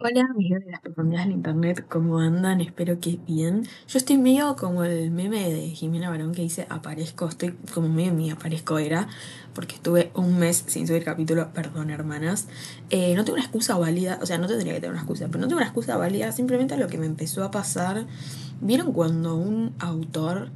Hola, 0.00 0.28
amigos 0.30 0.64
de 0.64 0.70
las 0.70 0.80
profundidades 0.80 1.26
del 1.26 1.38
internet, 1.38 1.84
¿cómo 1.88 2.20
andan? 2.20 2.60
Espero 2.60 3.00
que 3.00 3.18
bien. 3.26 3.64
Yo 3.88 3.98
estoy 3.98 4.16
medio 4.16 4.54
como 4.54 4.84
el 4.84 5.10
meme 5.10 5.52
de 5.52 5.70
Jimena 5.70 6.08
Barón 6.08 6.30
que 6.30 6.42
dice 6.42 6.68
aparezco, 6.70 7.26
estoy 7.26 7.56
como 7.74 7.88
medio 7.88 8.14
mi 8.14 8.30
aparezco 8.30 8.78
era, 8.78 9.08
porque 9.54 9.74
estuve 9.74 10.12
un 10.14 10.38
mes 10.38 10.62
sin 10.68 10.86
subir 10.86 11.02
capítulo, 11.02 11.52
perdón 11.52 11.90
hermanas. 11.90 12.46
Eh, 12.90 13.14
no 13.16 13.24
tengo 13.24 13.34
una 13.34 13.44
excusa 13.44 13.76
válida, 13.76 14.20
o 14.22 14.26
sea, 14.26 14.38
no 14.38 14.46
tendría 14.46 14.72
que 14.74 14.78
tener 14.80 14.92
una 14.92 15.00
excusa, 15.00 15.26
pero 15.26 15.40
no 15.40 15.48
tengo 15.48 15.58
una 15.58 15.66
excusa 15.66 15.96
válida, 15.96 16.30
simplemente 16.30 16.76
lo 16.76 16.86
que 16.86 16.98
me 16.98 17.06
empezó 17.06 17.42
a 17.42 17.50
pasar. 17.50 18.06
¿Vieron 18.60 18.92
cuando 18.92 19.34
un 19.34 19.74
autor 19.80 20.50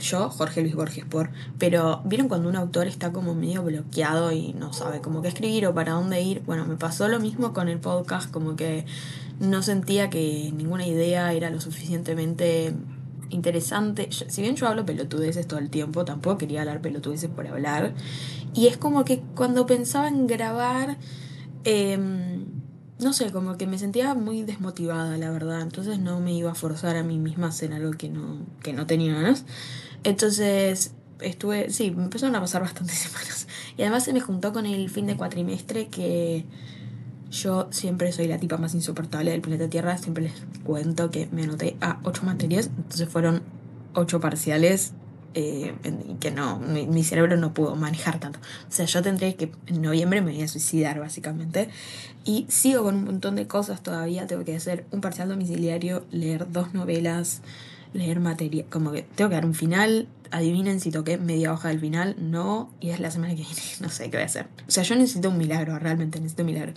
Yo, 0.00 0.30
Jorge 0.30 0.62
Luis 0.62 0.74
Borges, 0.74 1.04
por. 1.04 1.30
Pero, 1.58 2.00
¿vieron 2.04 2.28
cuando 2.28 2.48
un 2.48 2.56
autor 2.56 2.86
está 2.86 3.12
como 3.12 3.34
medio 3.34 3.62
bloqueado 3.64 4.30
y 4.32 4.52
no 4.52 4.72
sabe 4.72 5.00
cómo 5.00 5.20
qué 5.20 5.28
escribir 5.28 5.66
o 5.66 5.74
para 5.74 5.92
dónde 5.92 6.20
ir? 6.22 6.42
Bueno, 6.46 6.64
me 6.64 6.76
pasó 6.76 7.08
lo 7.08 7.18
mismo 7.18 7.52
con 7.52 7.68
el 7.68 7.78
podcast, 7.78 8.30
como 8.30 8.54
que 8.54 8.86
no 9.40 9.62
sentía 9.62 10.10
que 10.10 10.52
ninguna 10.56 10.86
idea 10.86 11.32
era 11.32 11.50
lo 11.50 11.60
suficientemente 11.60 12.72
interesante. 13.30 14.08
Si 14.10 14.42
bien 14.42 14.54
yo 14.54 14.68
hablo 14.68 14.86
pelotudeces 14.86 15.46
todo 15.46 15.58
el 15.58 15.70
tiempo, 15.70 16.04
tampoco 16.04 16.38
quería 16.38 16.60
hablar 16.60 16.80
pelotudeces 16.80 17.28
por 17.28 17.46
hablar. 17.46 17.94
Y 18.54 18.68
es 18.68 18.76
como 18.76 19.04
que 19.04 19.20
cuando 19.34 19.66
pensaba 19.66 20.08
en 20.08 20.26
grabar. 20.26 20.96
Eh, 21.64 22.37
no 23.00 23.12
sé, 23.12 23.30
como 23.30 23.56
que 23.56 23.66
me 23.66 23.78
sentía 23.78 24.14
muy 24.14 24.42
desmotivada, 24.42 25.16
la 25.18 25.30
verdad. 25.30 25.60
Entonces 25.60 26.00
no 26.00 26.20
me 26.20 26.32
iba 26.32 26.50
a 26.50 26.54
forzar 26.54 26.96
a 26.96 27.04
mí 27.04 27.18
misma 27.18 27.46
a 27.46 27.50
hacer 27.50 27.72
algo 27.72 27.92
que 27.92 28.08
no, 28.08 28.38
que 28.62 28.72
no 28.72 28.86
tenía 28.86 29.14
ganas. 29.14 29.44
Entonces 30.04 30.92
estuve, 31.20 31.70
sí, 31.70 31.90
me 31.92 32.04
empezaron 32.04 32.34
a 32.34 32.40
pasar 32.40 32.62
bastantes 32.62 32.98
semanas. 32.98 33.46
Y 33.76 33.82
además 33.82 34.04
se 34.04 34.12
me 34.12 34.20
juntó 34.20 34.52
con 34.52 34.66
el 34.66 34.90
fin 34.90 35.06
de 35.06 35.16
cuatrimestre 35.16 35.88
que 35.88 36.44
yo 37.30 37.68
siempre 37.70 38.10
soy 38.12 38.26
la 38.26 38.38
tipa 38.38 38.56
más 38.56 38.74
insoportable 38.74 39.30
del 39.30 39.42
planeta 39.42 39.68
Tierra. 39.68 39.96
Siempre 39.98 40.24
les 40.24 40.34
cuento 40.64 41.10
que 41.10 41.28
me 41.30 41.44
anoté 41.44 41.76
a 41.80 42.00
ocho 42.02 42.24
materias. 42.24 42.70
Entonces 42.76 43.08
fueron 43.08 43.42
ocho 43.94 44.20
parciales 44.20 44.92
eh, 45.34 45.74
que 46.20 46.30
no, 46.30 46.58
mi, 46.58 47.04
cerebro 47.04 47.36
no 47.36 47.52
pudo 47.52 47.76
manejar 47.76 48.18
tanto. 48.18 48.38
O 48.40 48.72
sea, 48.72 48.86
yo 48.86 49.02
tendré 49.02 49.34
que 49.34 49.52
en 49.66 49.82
noviembre 49.82 50.22
me 50.22 50.32
voy 50.32 50.42
a 50.42 50.48
suicidar 50.48 50.98
básicamente. 50.98 51.68
Y 52.24 52.46
sigo 52.48 52.82
con 52.82 52.96
un 52.96 53.04
montón 53.04 53.36
de 53.36 53.46
cosas 53.46 53.82
todavía. 53.82 54.26
Tengo 54.26 54.44
que 54.44 54.56
hacer 54.56 54.86
un 54.90 55.00
parcial 55.00 55.28
domiciliario, 55.28 56.04
leer 56.10 56.50
dos 56.50 56.74
novelas, 56.74 57.42
leer 57.92 58.20
materia. 58.20 58.64
Como 58.70 58.92
que 58.92 59.02
tengo 59.02 59.28
que 59.28 59.34
dar 59.34 59.46
un 59.46 59.54
final. 59.54 60.08
Adivinen 60.30 60.80
si 60.80 60.90
toqué 60.90 61.18
media 61.18 61.52
hoja 61.52 61.68
del 61.68 61.80
final. 61.80 62.16
No. 62.18 62.70
Y 62.80 62.90
es 62.90 63.00
la 63.00 63.10
semana 63.10 63.34
que 63.34 63.42
viene. 63.42 63.62
No 63.80 63.90
sé 63.90 64.04
qué 64.04 64.16
voy 64.16 64.22
a 64.22 64.26
hacer. 64.26 64.48
O 64.66 64.70
sea, 64.70 64.82
yo 64.82 64.96
necesito 64.96 65.28
un 65.28 65.38
milagro, 65.38 65.78
realmente 65.78 66.18
necesito 66.20 66.42
un 66.42 66.46
milagro. 66.46 66.72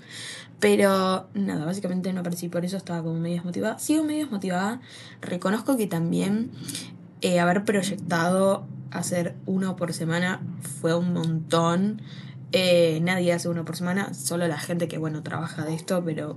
Pero 0.60 1.28
nada, 1.34 1.66
básicamente 1.66 2.14
no 2.14 2.20
aparecí. 2.20 2.48
Por 2.48 2.66
eso 2.66 2.78
estaba 2.78 3.02
como 3.02 3.20
medio 3.20 3.38
desmotivada. 3.38 3.80
Sigo 3.80 4.04
medio 4.04 4.26
desmotivada. 4.26 4.82
Reconozco 5.22 5.76
que 5.78 5.88
también 5.88 6.52
eh, 7.22 7.40
haber 7.40 7.64
proyectado 7.66 8.66
hacer 8.90 9.36
uno 9.46 9.76
por 9.76 9.94
semana 9.94 10.42
fue 10.82 10.96
un 10.96 11.14
montón. 11.14 12.02
Eh, 12.52 13.00
nadie 13.02 13.32
hace 13.32 13.48
uno 13.48 13.64
por 13.64 13.78
semana, 13.78 14.14
solo 14.14 14.48
la 14.48 14.58
gente 14.58 14.88
que, 14.90 14.98
bueno, 14.98 15.24
trabaja 15.24 15.64
de 15.64 15.74
esto, 15.74 16.04
pero 16.04 16.36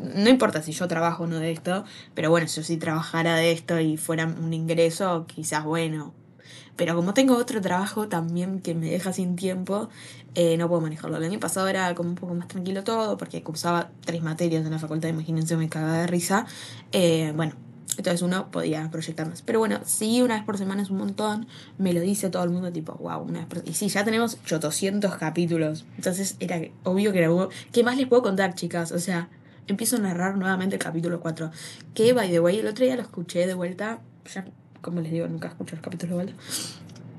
no 0.00 0.28
importa 0.30 0.62
si 0.62 0.70
yo 0.72 0.86
trabajo 0.86 1.24
o 1.24 1.26
no 1.26 1.38
de 1.40 1.50
esto, 1.50 1.84
pero 2.14 2.30
bueno, 2.30 2.46
si 2.46 2.60
yo 2.60 2.64
sí 2.64 2.76
trabajara 2.76 3.34
de 3.34 3.50
esto 3.50 3.80
y 3.80 3.96
fuera 3.96 4.26
un 4.26 4.52
ingreso, 4.52 5.26
quizás 5.26 5.64
bueno. 5.64 6.14
Pero 6.76 6.94
como 6.94 7.14
tengo 7.14 7.36
otro 7.36 7.60
trabajo 7.62 8.06
también 8.06 8.60
que 8.60 8.74
me 8.74 8.90
deja 8.90 9.12
sin 9.12 9.34
tiempo, 9.34 9.88
eh, 10.34 10.56
no 10.58 10.68
puedo 10.68 10.82
manejarlo. 10.82 11.16
El 11.16 11.24
año 11.24 11.40
pasado 11.40 11.66
era 11.66 11.92
como 11.94 12.10
un 12.10 12.14
poco 12.14 12.34
más 12.34 12.46
tranquilo 12.46 12.84
todo, 12.84 13.16
porque 13.16 13.42
cursaba 13.42 13.90
tres 14.04 14.22
materias 14.22 14.64
en 14.66 14.70
la 14.70 14.78
facultad, 14.78 15.08
imagínense, 15.08 15.56
me 15.56 15.70
cagaba 15.70 15.98
de 15.98 16.06
risa. 16.06 16.46
bueno, 17.34 17.54
entonces 17.98 18.22
uno 18.22 18.50
podía 18.50 18.90
proyectar 18.90 19.28
más. 19.28 19.42
Pero 19.42 19.58
bueno, 19.58 19.80
sí, 19.84 20.20
una 20.22 20.34
vez 20.34 20.44
por 20.44 20.58
semana 20.58 20.82
es 20.82 20.90
un 20.90 20.98
montón. 20.98 21.46
Me 21.78 21.92
lo 21.92 22.00
dice 22.00 22.30
todo 22.30 22.44
el 22.44 22.50
mundo, 22.50 22.72
tipo, 22.72 22.94
wow, 22.94 23.22
una 23.22 23.40
vez 23.40 23.48
por 23.48 23.68
Y 23.68 23.74
sí, 23.74 23.88
ya 23.88 24.04
tenemos 24.04 24.38
800 24.44 25.16
capítulos. 25.16 25.86
Entonces 25.96 26.36
era 26.40 26.60
obvio 26.84 27.12
que 27.12 27.18
era. 27.18 27.30
¿Qué 27.72 27.82
más 27.84 27.96
les 27.96 28.06
puedo 28.06 28.22
contar, 28.22 28.54
chicas? 28.54 28.92
O 28.92 28.98
sea, 28.98 29.28
empiezo 29.66 29.96
a 29.96 30.00
narrar 30.00 30.36
nuevamente 30.36 30.76
el 30.76 30.82
capítulo 30.82 31.20
4. 31.20 31.50
Que, 31.94 32.12
by 32.12 32.30
the 32.30 32.40
way, 32.40 32.58
el 32.58 32.66
otro 32.66 32.84
día 32.84 32.96
lo 32.96 33.02
escuché 33.02 33.46
de 33.46 33.54
vuelta. 33.54 34.00
Ya, 34.34 34.46
como 34.82 35.00
les 35.00 35.12
digo, 35.12 35.26
nunca 35.28 35.48
escucho 35.48 35.76
los 35.76 35.82
capítulos 35.82 36.10
de 36.10 36.24
vuelta. 36.24 36.42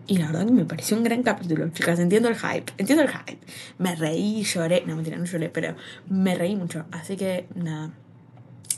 Y 0.05 0.17
la 0.17 0.27
verdad 0.27 0.45
que 0.45 0.53
me 0.53 0.63
pareció 0.63 0.95
un 0.95 1.03
gran 1.03 1.23
capítulo, 1.23 1.67
chicas. 1.69 1.99
Entiendo 1.99 2.29
el 2.29 2.35
hype. 2.35 2.71
Entiendo 2.77 3.03
el 3.03 3.09
hype. 3.09 3.39
Me 3.77 3.95
reí, 3.95 4.43
lloré. 4.43 4.83
No, 4.85 4.95
mentira, 4.95 5.17
no 5.17 5.25
lloré, 5.25 5.49
pero 5.49 5.75
me 6.07 6.35
reí 6.35 6.55
mucho. 6.55 6.85
Así 6.91 7.17
que, 7.17 7.47
nada. 7.55 7.91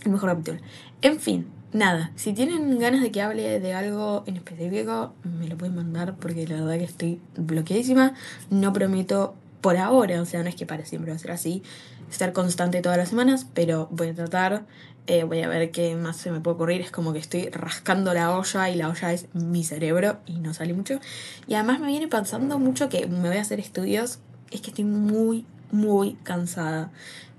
El 0.05 0.11
mejor 0.11 0.29
capítulo. 0.29 0.59
En 1.01 1.19
fin, 1.19 1.45
nada, 1.73 2.11
si 2.15 2.33
tienen 2.33 2.79
ganas 2.79 3.01
de 3.01 3.11
que 3.11 3.21
hable 3.21 3.59
de 3.59 3.73
algo 3.73 4.23
en 4.25 4.37
específico, 4.37 5.13
me 5.23 5.47
lo 5.47 5.57
pueden 5.57 5.75
mandar 5.75 6.15
porque 6.15 6.47
la 6.47 6.55
verdad 6.55 6.77
que 6.77 6.83
estoy 6.83 7.21
bloqueadísima. 7.37 8.13
No 8.49 8.73
prometo 8.73 9.35
por 9.61 9.77
ahora, 9.77 10.21
o 10.21 10.25
sea, 10.25 10.41
no 10.43 10.49
es 10.49 10.55
que 10.55 10.65
para 10.65 10.85
siempre 10.85 11.11
va 11.11 11.15
a 11.15 11.19
ser 11.19 11.31
así, 11.31 11.63
estar 12.09 12.33
constante 12.33 12.81
todas 12.81 12.97
las 12.97 13.09
semanas, 13.09 13.45
pero 13.53 13.87
voy 13.91 14.09
a 14.09 14.15
tratar, 14.15 14.65
eh, 15.07 15.23
voy 15.23 15.41
a 15.41 15.47
ver 15.47 15.71
qué 15.71 15.95
más 15.95 16.17
se 16.17 16.31
me 16.31 16.39
puede 16.39 16.55
ocurrir. 16.55 16.81
Es 16.81 16.91
como 16.91 17.13
que 17.13 17.19
estoy 17.19 17.49
rascando 17.49 18.13
la 18.13 18.35
olla 18.35 18.69
y 18.69 18.75
la 18.75 18.89
olla 18.89 19.13
es 19.13 19.27
mi 19.33 19.63
cerebro 19.63 20.19
y 20.25 20.39
no 20.39 20.53
sale 20.53 20.73
mucho. 20.73 20.99
Y 21.47 21.55
además 21.55 21.79
me 21.79 21.87
viene 21.87 22.07
pensando 22.07 22.59
mucho 22.59 22.89
que 22.89 23.07
me 23.07 23.27
voy 23.27 23.37
a 23.37 23.41
hacer 23.41 23.59
estudios, 23.59 24.19
es 24.51 24.61
que 24.61 24.69
estoy 24.69 24.85
muy, 24.85 25.45
muy 25.71 26.13
cansada. 26.23 26.91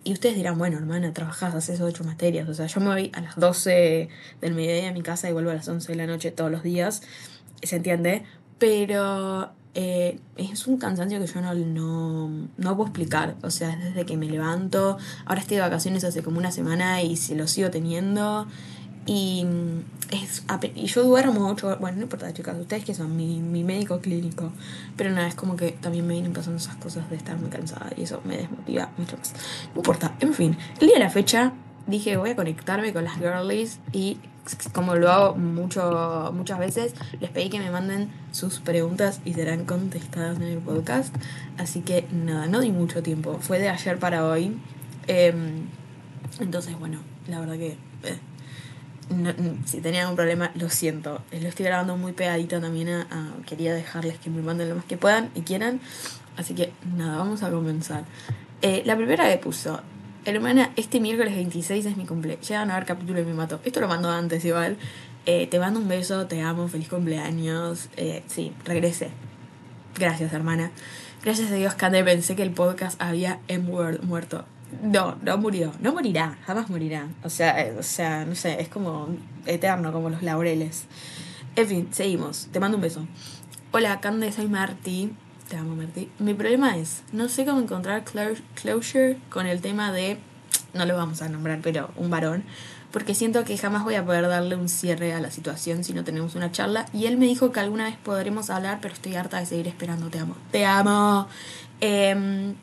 Y 0.03 0.13
ustedes 0.13 0.35
dirán, 0.35 0.57
bueno, 0.59 0.79
hermana, 0.79 1.13
trabajás, 1.13 1.55
haces 1.55 1.81
ocho 1.81 2.05
materias. 2.05 2.49
O 2.49 2.55
sea, 2.55 2.67
yo 2.67 2.81
me 2.81 2.87
voy 2.87 3.11
a 3.15 3.21
las 3.21 3.37
12 3.37 4.09
del 4.41 4.55
mediodía 4.55 4.89
a 4.89 4.93
mi 4.93 5.03
casa 5.03 5.29
y 5.29 5.33
vuelvo 5.33 5.51
a 5.51 5.55
las 5.55 5.69
11 5.69 5.93
de 5.93 5.97
la 5.97 6.07
noche 6.07 6.31
todos 6.31 6.51
los 6.51 6.63
días. 6.63 7.03
¿Se 7.63 7.77
entiende? 7.77 8.25
Pero 8.59 9.51
eh, 9.75 10.19
es 10.37 10.67
un 10.67 10.79
cansancio 10.79 11.21
que 11.21 11.27
yo 11.27 11.41
no, 11.43 11.55
no, 11.55 12.49
no 12.57 12.77
puedo 12.77 12.89
explicar. 12.89 13.37
O 13.43 13.51
sea, 13.51 13.77
desde 13.77 14.07
que 14.07 14.17
me 14.17 14.27
levanto. 14.27 14.97
Ahora 15.27 15.43
estoy 15.43 15.57
de 15.57 15.63
vacaciones 15.63 16.03
hace 16.05 16.23
como 16.23 16.39
una 16.39 16.51
semana 16.51 17.03
y 17.03 17.17
se 17.17 17.35
lo 17.35 17.47
sigo 17.47 17.71
teniendo. 17.71 18.47
Y, 19.13 19.45
es, 20.13 20.45
y 20.77 20.87
yo 20.87 21.03
duermo 21.03 21.49
ocho 21.51 21.77
Bueno, 21.81 21.97
no 21.97 22.03
importa, 22.05 22.33
chicas, 22.33 22.57
ustedes 22.57 22.85
que 22.85 22.95
son 22.95 23.17
mi, 23.17 23.41
mi 23.41 23.65
médico 23.65 23.99
clínico. 23.99 24.53
Pero 24.97 25.11
nada, 25.11 25.27
es 25.27 25.35
como 25.35 25.57
que 25.57 25.73
también 25.73 26.07
me 26.07 26.13
vienen 26.15 26.33
pasando 26.33 26.59
esas 26.59 26.77
cosas 26.77 27.11
de 27.11 27.17
estar 27.17 27.37
muy 27.37 27.51
cansada 27.51 27.91
y 27.97 28.03
eso 28.05 28.21
me 28.25 28.37
desmotiva 28.37 28.93
mucho 28.97 29.17
más. 29.17 29.33
No 29.75 29.81
importa, 29.81 30.15
en 30.21 30.33
fin, 30.33 30.57
el 30.81 30.87
día 30.87 30.99
de 30.99 31.05
la 31.05 31.11
fecha 31.11 31.53
dije 31.89 32.17
voy 32.19 32.31
a 32.31 32.37
conectarme 32.37 32.93
con 32.93 33.03
las 33.03 33.15
girlies 33.15 33.81
y 33.93 34.19
como 34.73 34.95
lo 34.95 35.11
hago 35.11 35.35
mucho, 35.35 36.31
muchas 36.33 36.61
veces, 36.61 36.95
les 37.19 37.31
pedí 37.31 37.51
que 37.51 37.59
me 37.59 37.73
manden 37.73 38.13
sus 38.31 38.61
preguntas 38.61 39.21
y 39.25 39.35
serán 39.35 39.65
contestadas 39.65 40.37
en 40.37 40.45
el 40.45 40.59
podcast. 40.59 41.13
Así 41.59 41.81
que 41.81 42.07
nada, 42.13 42.47
no 42.47 42.61
di 42.61 42.71
mucho 42.71 43.03
tiempo. 43.03 43.39
Fue 43.41 43.59
de 43.59 43.71
ayer 43.71 43.99
para 43.99 44.25
hoy. 44.25 44.57
Em, 45.09 45.67
entonces, 46.39 46.79
bueno, 46.79 47.01
la 47.27 47.41
verdad 47.41 47.57
que 47.57 47.77
eh, 48.05 48.19
si 49.67 49.81
tenían 49.81 50.09
un 50.09 50.17
problema, 50.17 50.51
lo 50.55 50.69
siento. 50.71 51.21
Lo 51.33 51.49
estoy 51.49 51.67
grabando 51.67 51.97
muy 51.97 52.13
pegadito 52.13 52.61
también 52.61 52.89
a, 52.89 53.35
Quería 53.47 53.75
dejarles 53.75 54.19
que 54.19 54.31
me 54.31 54.43
manden 54.43 54.69
lo 54.69 54.77
más 54.77 54.85
que 54.85 54.97
puedan 54.97 55.31
y 55.35 55.43
quieran. 55.43 55.81
Así 56.37 56.55
que 56.55 56.73
nada, 56.97 57.19
vamos 57.19 57.43
a 57.43 57.51
comenzar. 57.51 58.05
Eh, 58.63 58.83
la 58.87 58.97
primera 58.97 59.29
que 59.29 59.39
puso. 59.39 59.81
Hermana, 60.25 60.71
este 60.77 61.01
miércoles 61.01 61.35
26 61.35 61.87
es 61.87 61.97
mi 61.97 62.07
cumpleaños. 62.07 62.47
Llegan 62.47 62.71
a 62.71 62.75
ver 62.75 62.85
capítulo 62.85 63.21
y 63.21 63.25
me 63.25 63.35
mato. 63.35 63.61
Esto 63.65 63.81
lo 63.81 63.89
mando 63.89 64.11
antes 64.11 64.45
igual. 64.45 64.77
Eh, 65.27 65.47
te 65.47 65.59
mando 65.59 65.81
un 65.81 65.89
beso, 65.89 66.27
te 66.27 66.43
amo, 66.43 66.69
feliz 66.69 66.89
cumpleaños. 66.89 67.89
Eh, 67.97 68.23
sí, 68.27 68.53
regresé. 68.65 69.11
Gracias, 69.99 70.33
hermana. 70.33 70.71
Gracias 71.23 71.51
a 71.51 71.55
Dios, 71.55 71.75
Cande, 71.75 72.03
pensé 72.03 72.37
que 72.37 72.43
el 72.43 72.53
podcast 72.53 73.01
había 73.03 73.41
muerto. 74.03 74.47
No, 74.83 75.17
no 75.23 75.37
murió, 75.37 75.73
no 75.81 75.93
morirá, 75.93 76.39
jamás 76.47 76.71
morirá. 76.71 77.09
O 77.23 77.31
sea, 77.31 77.61
eh, 77.61 77.75
o 77.79 77.83
sea, 77.83 78.25
no 78.25 78.35
sé, 78.35 78.61
es 78.61 78.69
como 78.69 79.09
eterno, 79.47 79.93
como 79.93 80.11
los 80.11 80.23
laureles. 80.23 80.85
En 81.57 81.67
fin, 81.67 81.89
seguimos. 81.91 82.49
Te 82.53 82.61
mando 82.61 82.77
un 82.77 82.83
beso. 82.83 83.07
Hola, 83.73 84.01
Cande, 84.01 84.33
soy 84.33 84.49
Marty. 84.49 85.13
Te 85.49 85.57
amo, 85.57 85.75
Marty. 85.75 86.09
Mi 86.19 86.35
problema 86.35 86.77
es, 86.77 87.03
no 87.13 87.29
sé 87.29 87.45
cómo 87.45 87.61
encontrar 87.61 88.05
closure 88.05 89.19
con 89.29 89.47
el 89.47 89.61
tema 89.61 89.93
de, 89.93 90.19
no 90.75 90.87
lo 90.87 90.97
vamos 90.97 91.23
a 91.23 91.29
nombrar, 91.29 91.61
pero 91.63 91.91
un 91.97 92.09
varón, 92.09 92.45
porque 92.93 93.15
siento 93.15 93.45
que 93.45 93.59
jamás 93.59 93.85
voy 93.85 93.97
a 93.97 94.05
poder 94.05 94.29
darle 94.29 94.57
un 94.57 94.69
cierre 94.69 95.13
a 95.13 95.21
la 95.21 95.31
situación 95.31 95.85
si 95.85 95.93
no 95.93 96.05
tenemos 96.05 96.37
una 96.37 96.53
charla. 96.53 96.87
Y 96.93 97.07
él 97.07 97.17
me 97.19 97.27
dijo 97.27 97.53
que 97.53 97.61
alguna 97.61 97.85
vez 97.85 97.97
podremos 97.97 98.51
hablar, 98.51 98.79
pero 98.81 98.95
estoy 98.95 99.17
harta 99.17 99.39
de 99.39 99.47
seguir 99.47 99.69
esperando. 99.69 100.09
Te 100.09 100.21
amo. 100.21 100.37
Te 100.53 100.65
amo. 100.65 101.27
Eh, 101.81 102.55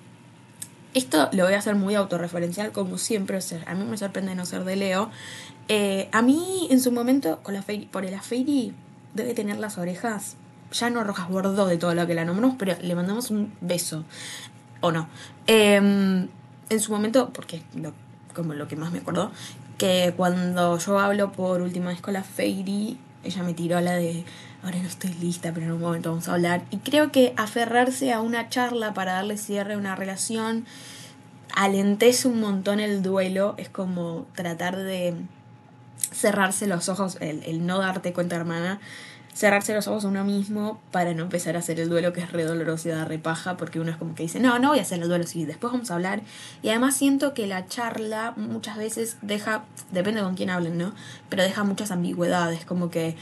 esto 0.97 1.29
lo 1.31 1.45
voy 1.45 1.53
a 1.53 1.59
hacer 1.59 1.75
muy 1.75 1.95
autorreferencial, 1.95 2.71
como 2.71 2.97
siempre. 2.97 3.39
A 3.65 3.75
mí 3.75 3.85
me 3.85 3.97
sorprende 3.97 4.35
no 4.35 4.45
ser 4.45 4.63
de 4.63 4.75
Leo. 4.75 5.09
Eh, 5.67 6.09
a 6.11 6.21
mí, 6.21 6.67
en 6.69 6.81
su 6.81 6.91
momento, 6.91 7.39
con 7.43 7.53
la 7.53 7.63
por 7.91 8.05
el 8.05 8.13
Afeiri, 8.13 8.73
debe 9.13 9.33
tener 9.33 9.57
las 9.57 9.77
orejas 9.77 10.37
ya 10.71 10.89
no 10.89 11.03
rojas 11.03 11.29
bordo 11.29 11.65
de 11.65 11.77
todo 11.77 11.93
lo 11.95 12.05
que 12.07 12.13
la 12.13 12.25
nombramos, 12.25 12.57
pero 12.59 12.75
le 12.81 12.95
mandamos 12.95 13.31
un 13.31 13.53
beso. 13.61 14.03
¿O 14.81 14.91
no? 14.91 15.07
Em, 15.47 16.27
en 16.69 16.79
su 16.79 16.91
momento, 16.91 17.31
porque 17.33 17.63
lo 17.75 17.93
como 18.37 18.53
lo 18.53 18.67
que 18.67 18.75
más 18.75 18.91
me 18.91 18.99
acuerdo, 18.99 19.31
que 19.79 20.13
cuando 20.15 20.77
yo 20.77 20.99
hablo 20.99 21.31
por 21.31 21.61
última 21.61 21.89
vez 21.89 22.01
con 22.01 22.13
la 22.13 22.23
Fairy, 22.23 22.97
ella 23.23 23.43
me 23.43 23.55
tiró 23.55 23.81
la 23.81 23.93
de, 23.93 24.25
ahora 24.63 24.79
no 24.79 24.87
estoy 24.87 25.13
lista, 25.13 25.51
pero 25.53 25.67
en 25.67 25.71
un 25.73 25.81
momento 25.81 26.09
vamos 26.09 26.27
a 26.27 26.33
hablar. 26.33 26.63
Y 26.71 26.77
creo 26.77 27.11
que 27.11 27.33
aferrarse 27.37 28.13
a 28.13 28.21
una 28.21 28.49
charla 28.49 28.93
para 28.93 29.13
darle 29.13 29.37
cierre 29.37 29.75
a 29.75 29.77
una 29.77 29.95
relación 29.95 30.65
alentece 31.55 32.27
un 32.27 32.39
montón 32.39 32.79
el 32.79 33.01
duelo, 33.01 33.55
es 33.57 33.69
como 33.69 34.27
tratar 34.35 34.77
de 34.77 35.15
cerrarse 36.11 36.67
los 36.67 36.89
ojos, 36.89 37.17
el, 37.19 37.43
el 37.43 37.65
no 37.65 37.79
darte 37.79 38.13
cuenta, 38.13 38.35
hermana, 38.35 38.79
cerrarse 39.37 39.71
los 39.75 39.87
ojos 39.87 40.03
a 40.03 40.07
uno 40.07 40.23
mismo 40.23 40.81
para 40.91 41.13
no 41.13 41.21
empezar 41.21 41.55
a 41.55 41.59
hacer 41.59 41.79
el 41.79 41.89
duelo 41.89 42.11
que 42.11 42.21
es 42.21 42.31
re 42.31 42.43
doloroso 42.43 42.89
y 42.89 42.91
da 42.91 43.05
repaja, 43.05 43.55
porque 43.55 43.79
uno 43.79 43.91
es 43.91 43.97
como 43.97 44.15
que 44.15 44.23
dice, 44.23 44.39
no, 44.39 44.57
no 44.57 44.69
voy 44.69 44.79
a 44.79 44.81
hacer 44.81 44.99
el 44.99 45.07
duelo, 45.07 45.27
sí, 45.27 45.45
después 45.45 45.71
vamos 45.71 45.91
a 45.91 45.93
hablar. 45.93 46.21
Y 46.63 46.69
además 46.69 46.97
siento 46.97 47.35
que 47.35 47.45
la 47.45 47.67
charla 47.67 48.33
muchas 48.35 48.77
veces 48.77 49.17
deja, 49.21 49.63
depende 49.91 50.21
con 50.21 50.33
quién 50.33 50.49
hablen, 50.49 50.79
¿no? 50.79 50.91
Pero 51.29 51.43
deja 51.43 51.63
muchas 51.63 51.91
ambigüedades, 51.91 52.65
como 52.65 52.89
que 52.89 53.15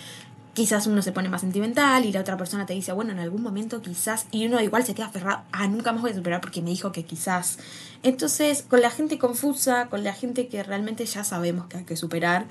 quizás 0.56 0.88
uno 0.88 1.02
se 1.02 1.12
pone 1.12 1.30
más 1.30 1.42
sentimental 1.42 2.06
y 2.06 2.12
la 2.12 2.22
otra 2.22 2.38
persona 2.38 2.66
te 2.66 2.74
dice, 2.74 2.94
bueno, 2.94 3.12
en 3.12 3.20
algún 3.20 3.44
momento 3.44 3.82
quizás, 3.82 4.26
y 4.32 4.48
uno 4.48 4.60
igual 4.62 4.84
se 4.84 4.96
queda 4.96 5.08
aferrado, 5.08 5.44
ah, 5.52 5.68
nunca 5.68 5.92
más 5.92 6.02
voy 6.02 6.12
a 6.12 6.16
superar 6.16 6.42
porque 6.42 6.62
me 6.62 6.72
dijo 6.72 6.92
que 6.92 7.04
quizás. 7.04 7.60
Entonces, 8.02 8.64
con 8.64 8.82
la 8.82 8.90
gente 8.90 9.20
confusa, 9.20 9.88
con 9.90 10.04
la 10.04 10.14
gente 10.14 10.48
que 10.48 10.64
realmente 10.64 11.06
ya 11.06 11.24
sabemos 11.24 11.68
que 11.68 11.78
hay 11.78 11.84
que 11.84 11.98
superar, 11.98 12.46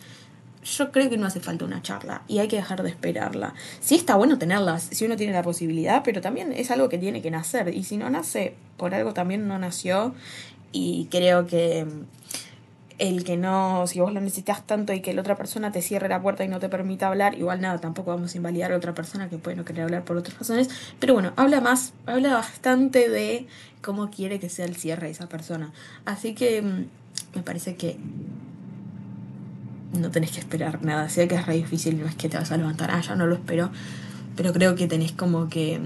yo 0.65 0.93
creo 0.93 1.11
que 1.11 1.17
no 1.17 1.27
hace 1.27 1.41
falta 1.41 1.65
una 1.65 1.83
charla 1.83 2.23
y 2.29 2.39
hay 2.39 2.49
que 2.49 2.57
dejar 2.57 2.83
de 2.83 2.91
esperarla. 2.91 3.55
Sí 3.81 3.95
está 3.95 4.17
bueno 4.17 4.39
tenerlas, 4.39 4.89
si 4.93 5.05
uno 5.05 5.17
tiene 5.17 5.33
la 5.33 5.43
posibilidad, 5.43 6.03
pero 6.05 6.21
también 6.21 6.53
es 6.53 6.71
algo 6.71 6.89
que 6.89 6.99
tiene 6.99 7.23
que 7.23 7.31
nacer. 7.31 7.75
Y 7.75 7.85
si 7.85 7.97
no 7.97 8.09
nace, 8.11 8.55
por 8.77 8.95
algo 8.95 9.15
también 9.15 9.49
no 9.49 9.59
nació. 9.59 10.15
Y 10.73 11.07
creo 11.11 11.47
que 11.47 11.87
el 12.99 13.25
que 13.25 13.37
no, 13.37 13.87
si 13.87 14.01
vos 14.01 14.13
lo 14.13 14.21
necesitas 14.21 14.67
tanto 14.67 14.93
y 14.93 15.01
que 15.01 15.13
la 15.15 15.21
otra 15.21 15.37
persona 15.37 15.73
te 15.73 15.83
cierre 15.83 16.09
la 16.09 16.23
puerta 16.23 16.45
y 16.45 16.49
no 16.49 16.61
te 16.61 16.69
permita 16.69 17.09
hablar, 17.09 17.35
igual 17.35 17.61
nada, 17.61 17.79
tampoco 17.79 18.11
vamos 18.11 18.35
a 18.35 18.37
invalidar 18.37 18.73
a 18.73 18.77
otra 18.77 18.95
persona 18.95 19.29
que 19.29 19.39
puede 19.39 19.57
no 19.57 19.65
querer 19.65 19.85
hablar 19.85 20.05
por 20.05 20.17
otras 20.17 20.39
razones. 20.39 20.69
Pero 21.01 21.15
bueno, 21.15 21.33
habla 21.37 21.61
más, 21.61 21.93
habla 22.07 22.35
bastante 22.35 23.09
de 23.09 23.47
cómo 23.83 24.11
quiere 24.11 24.39
que 24.39 24.49
sea 24.49 24.65
el 24.65 24.77
cierre 24.77 25.07
de 25.07 25.13
esa 25.13 25.29
persona. 25.29 25.73
Así 26.05 26.35
que 26.35 26.63
mm, 26.63 27.37
me 27.37 27.43
parece 27.43 27.77
que 27.77 27.99
no 29.93 30.11
tenés 30.11 30.33
que 30.33 30.41
esperar 30.41 30.83
nada. 30.85 31.09
Sé 31.09 31.29
que 31.29 31.35
es 31.37 31.47
re 31.47 31.55
difícil, 31.55 31.99
no 32.01 32.07
es 32.07 32.15
que 32.15 32.29
te 32.29 32.37
vas 32.37 32.51
a 32.53 32.57
levantar, 32.57 32.91
ah, 32.91 33.01
ya 33.01 33.15
no 33.15 33.27
lo 33.27 33.35
espero, 33.35 33.71
pero 34.37 34.53
creo 34.53 34.75
que 34.75 34.87
tenés 34.87 35.13
como 35.13 35.49
que 35.49 35.81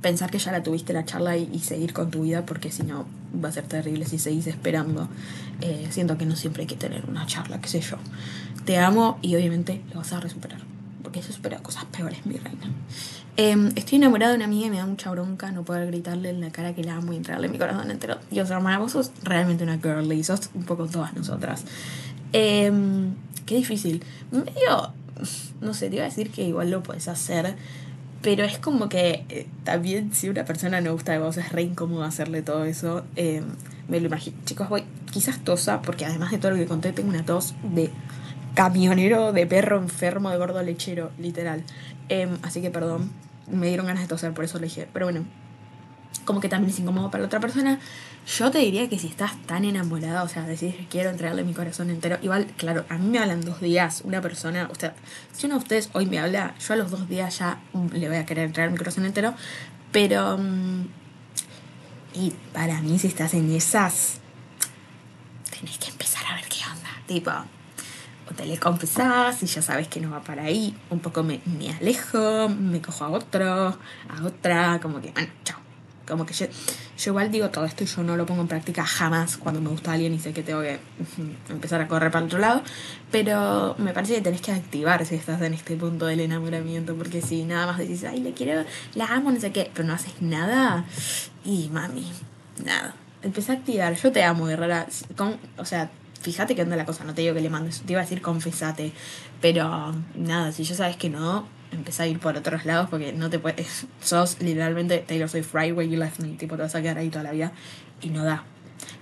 pensar 0.00 0.30
que 0.30 0.38
ya 0.38 0.52
la 0.52 0.62
tuviste 0.62 0.92
la 0.92 1.04
charla 1.04 1.36
y, 1.36 1.58
seguir 1.60 1.92
con 1.92 2.10
tu 2.10 2.22
vida, 2.22 2.44
porque 2.46 2.70
si 2.70 2.82
no 2.82 3.06
va 3.32 3.48
a 3.48 3.52
ser 3.52 3.64
terrible 3.64 4.04
si 4.06 4.18
seguís 4.18 4.46
esperando. 4.46 5.08
Eh, 5.60 5.88
siento 5.90 6.16
que 6.18 6.26
no 6.26 6.36
siempre 6.36 6.62
hay 6.62 6.66
que 6.66 6.76
tener 6.76 7.04
una 7.06 7.26
charla, 7.26 7.60
qué 7.60 7.68
sé 7.68 7.80
yo. 7.80 7.96
Te 8.64 8.78
amo 8.78 9.18
y 9.22 9.34
obviamente 9.36 9.82
lo 9.92 9.96
vas 9.96 10.12
a 10.12 10.20
resuperar, 10.20 10.60
porque 11.02 11.20
eso 11.20 11.32
supera 11.32 11.58
cosas 11.58 11.84
peores, 11.86 12.24
mi 12.26 12.36
reina. 12.36 12.70
Em, 13.36 13.68
estoy 13.76 13.98
enamorada 13.98 14.32
de 14.32 14.36
una 14.36 14.46
amiga 14.46 14.66
y 14.66 14.70
me 14.70 14.78
da 14.78 14.86
mucha 14.86 15.12
bronca 15.12 15.52
no 15.52 15.62
poder 15.62 15.86
gritarle 15.86 16.30
en 16.30 16.40
la 16.40 16.50
cara 16.50 16.74
que 16.74 16.82
la 16.82 16.96
amo 16.96 17.12
y 17.12 17.16
entregarle 17.16 17.48
mi 17.48 17.56
corazón 17.56 17.88
entero. 17.90 18.18
Dios, 18.32 18.50
hermana, 18.50 18.80
vos 18.80 18.92
sos 18.92 19.12
realmente 19.22 19.62
una 19.62 19.78
girly, 19.78 20.24
sos 20.24 20.50
un 20.54 20.64
poco 20.64 20.86
todas 20.86 21.14
nosotras. 21.14 21.64
Em, 22.32 23.14
qué 23.46 23.54
difícil. 23.54 24.02
Medio, 24.32 24.92
no 25.60 25.72
sé, 25.72 25.88
te 25.88 25.96
iba 25.96 26.04
a 26.04 26.08
decir 26.08 26.30
que 26.30 26.42
igual 26.42 26.70
lo 26.70 26.82
puedes 26.82 27.06
hacer, 27.06 27.54
pero 28.22 28.44
es 28.44 28.58
como 28.58 28.88
que 28.88 29.24
eh, 29.28 29.46
también 29.64 30.12
si 30.12 30.28
una 30.28 30.44
persona 30.44 30.80
no 30.80 30.92
gusta 30.92 31.12
de 31.12 31.18
vos 31.18 31.36
es 31.36 31.52
re 31.52 31.62
incómodo 31.62 32.02
hacerle 32.02 32.42
todo 32.42 32.64
eso. 32.64 33.04
Em, 33.16 33.44
me 33.88 34.00
lo 34.00 34.06
imagino. 34.06 34.36
Chicos, 34.44 34.68
voy 34.68 34.84
quizás 35.10 35.38
tosa, 35.38 35.82
porque 35.82 36.04
además 36.04 36.30
de 36.30 36.38
todo 36.38 36.52
lo 36.52 36.56
que 36.56 36.66
conté, 36.66 36.92
tengo 36.92 37.08
una 37.08 37.24
tos 37.24 37.54
de 37.62 37.90
camionero, 38.54 39.32
de 39.32 39.46
perro 39.46 39.78
enfermo, 39.78 40.30
de 40.30 40.38
gordo 40.38 40.62
lechero, 40.62 41.10
literal. 41.18 41.62
Em, 42.08 42.38
así 42.42 42.60
que 42.60 42.70
perdón, 42.70 43.10
me 43.50 43.68
dieron 43.68 43.86
ganas 43.86 44.02
de 44.02 44.08
toser, 44.08 44.32
por 44.34 44.44
eso 44.44 44.58
lo 44.58 44.64
dije. 44.64 44.88
Pero 44.92 45.06
bueno, 45.06 45.24
como 46.28 46.42
que 46.42 46.50
también 46.50 46.70
es 46.70 46.78
incómodo 46.78 47.10
para 47.10 47.22
la 47.22 47.26
otra 47.26 47.40
persona. 47.40 47.80
Yo 48.36 48.50
te 48.50 48.58
diría 48.58 48.86
que 48.86 48.98
si 48.98 49.06
estás 49.06 49.34
tan 49.46 49.64
enamorada, 49.64 50.22
o 50.22 50.28
sea, 50.28 50.42
decís 50.42 50.74
que 50.74 50.86
quiero 50.86 51.08
entregarle 51.08 51.42
mi 51.42 51.54
corazón 51.54 51.88
entero, 51.88 52.18
igual, 52.20 52.46
claro, 52.58 52.84
a 52.90 52.98
mí 52.98 53.08
me 53.08 53.18
hablan 53.18 53.40
dos 53.40 53.62
días, 53.62 54.02
una 54.04 54.20
persona, 54.20 54.68
sea, 54.78 54.94
si 55.32 55.46
uno 55.46 55.54
de 55.54 55.62
ustedes 55.62 55.88
hoy 55.94 56.04
me 56.04 56.18
habla, 56.18 56.54
yo 56.58 56.74
a 56.74 56.76
los 56.76 56.90
dos 56.90 57.08
días 57.08 57.38
ya 57.38 57.62
le 57.94 58.08
voy 58.08 58.18
a 58.18 58.26
querer 58.26 58.44
entregar 58.44 58.70
mi 58.70 58.76
corazón 58.76 59.06
entero, 59.06 59.32
pero... 59.90 60.36
Mm, 60.36 60.88
y 62.12 62.34
para 62.52 62.82
mí 62.82 62.98
si 62.98 63.06
estás 63.06 63.32
en 63.32 63.50
esas, 63.50 64.20
tenés 65.58 65.78
que 65.78 65.88
empezar 65.88 66.26
a 66.26 66.34
ver 66.34 66.44
qué 66.44 66.60
onda, 66.70 66.90
tipo, 67.06 67.30
o 68.30 68.34
te 68.34 68.44
le 68.44 68.58
confesás 68.58 69.42
y 69.42 69.46
ya 69.46 69.62
sabes 69.62 69.88
que 69.88 69.98
no 69.98 70.10
va 70.10 70.20
para 70.20 70.42
ahí, 70.42 70.76
un 70.90 71.00
poco 71.00 71.22
me, 71.22 71.40
me 71.46 71.70
alejo, 71.70 72.50
me 72.50 72.82
cojo 72.82 73.04
a 73.06 73.08
otro, 73.08 73.46
a 73.46 74.24
otra, 74.26 74.78
como 74.82 75.00
que, 75.00 75.10
bueno, 75.12 75.30
chao 75.42 75.67
como 76.08 76.26
que 76.26 76.34
yo, 76.34 76.46
igual 77.06 77.30
digo 77.30 77.50
todo 77.50 77.64
esto 77.64 77.84
y 77.84 77.86
yo 77.86 78.02
no 78.02 78.16
lo 78.16 78.26
pongo 78.26 78.40
en 78.40 78.48
práctica 78.48 78.84
jamás 78.84 79.36
cuando 79.36 79.60
me 79.60 79.68
gusta 79.68 79.92
alguien 79.92 80.14
y 80.14 80.18
sé 80.18 80.32
que 80.32 80.42
tengo 80.42 80.62
que 80.62 80.78
empezar 81.48 81.80
a 81.80 81.88
correr 81.88 82.10
para 82.10 82.24
el 82.24 82.26
otro 82.26 82.38
lado. 82.38 82.62
Pero 83.10 83.76
me 83.78 83.92
parece 83.92 84.14
que 84.14 84.20
tenés 84.22 84.40
que 84.40 84.52
activar 84.52 85.04
si 85.04 85.14
estás 85.14 85.40
en 85.42 85.54
este 85.54 85.76
punto 85.76 86.06
del 86.06 86.20
enamoramiento. 86.20 86.94
Porque 86.96 87.22
si 87.22 87.44
nada 87.44 87.66
más 87.66 87.78
decís, 87.78 88.04
ay, 88.04 88.20
le 88.20 88.32
quiero, 88.32 88.64
la 88.94 89.06
amo, 89.06 89.30
no 89.30 89.38
sé 89.38 89.52
qué, 89.52 89.70
pero 89.72 89.86
no 89.86 89.94
haces 89.94 90.14
nada. 90.20 90.84
Y 91.44 91.68
mami, 91.68 92.10
nada. 92.64 92.94
Empecé 93.22 93.52
a 93.52 93.54
activar. 93.56 93.94
Yo 93.94 94.12
te 94.12 94.24
amo, 94.24 94.46
guerrera. 94.46 94.86
Con, 95.16 95.36
o 95.56 95.64
sea, 95.64 95.90
fíjate 96.20 96.54
qué 96.54 96.62
onda 96.62 96.76
la 96.76 96.86
cosa. 96.86 97.04
No 97.04 97.14
te 97.14 97.22
digo 97.22 97.34
que 97.34 97.40
le 97.40 97.50
mandes. 97.50 97.82
Te 97.82 97.92
iba 97.92 98.00
a 98.00 98.04
decir 98.04 98.22
confesate. 98.22 98.92
Pero 99.40 99.94
nada, 100.14 100.52
si 100.52 100.64
ya 100.64 100.74
sabes 100.74 100.96
que 100.96 101.10
no, 101.10 101.46
empecé 101.72 102.02
a 102.02 102.06
ir 102.06 102.18
por 102.18 102.36
otros 102.36 102.64
lados 102.64 102.88
porque 102.90 103.12
no 103.12 103.30
te 103.30 103.38
puedes. 103.38 103.86
Sos 104.00 104.40
literalmente 104.40 104.98
Taylor 104.98 105.28
Swift 105.28 105.54
right 105.54 105.76
where 105.76 105.88
you 105.88 105.98
left 105.98 106.20
me. 106.20 106.28
Tipo, 106.36 106.56
te 106.56 106.62
vas 106.62 106.74
a 106.74 106.82
quedar 106.82 106.98
ahí 106.98 107.10
toda 107.10 107.24
la 107.24 107.32
vida 107.32 107.52
y 108.00 108.10
no 108.10 108.24
da. 108.24 108.44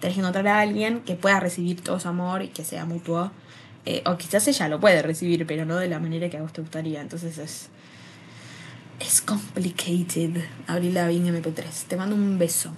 Tenés 0.01 0.15
que 0.15 0.21
encontrar 0.21 0.47
a 0.49 0.61
alguien 0.61 1.01
que 1.01 1.15
pueda 1.15 1.41
recibir 1.41 1.83
todo 1.83 2.01
su 2.01 2.09
amor 2.09 2.43
y 2.43 2.49
que 2.49 2.65
sea 2.65 2.85
mutuo. 2.85 3.31
Eh, 3.85 4.03
o 4.07 4.17
quizás 4.17 4.47
ella 4.49 4.69
lo 4.69 4.81
puede 4.81 5.01
recibir, 5.03 5.47
pero 5.47 5.65
no 5.65 5.77
de 5.77 5.89
la 5.89 6.01
manera 6.01 6.29
que 6.29 6.37
a 6.37 6.43
vos 6.43 6.53
te 6.53 6.61
gustaría. 6.61 7.01
Entonces 7.01 7.39
es. 7.39 7.69
Es 9.01 9.21
complicated. 9.21 10.43
Abril 10.67 10.95
Lavigne 10.95 11.31
MP3. 11.31 11.87
Te 11.87 11.97
mando 11.97 12.17
un 12.17 12.39
beso. 12.39 12.73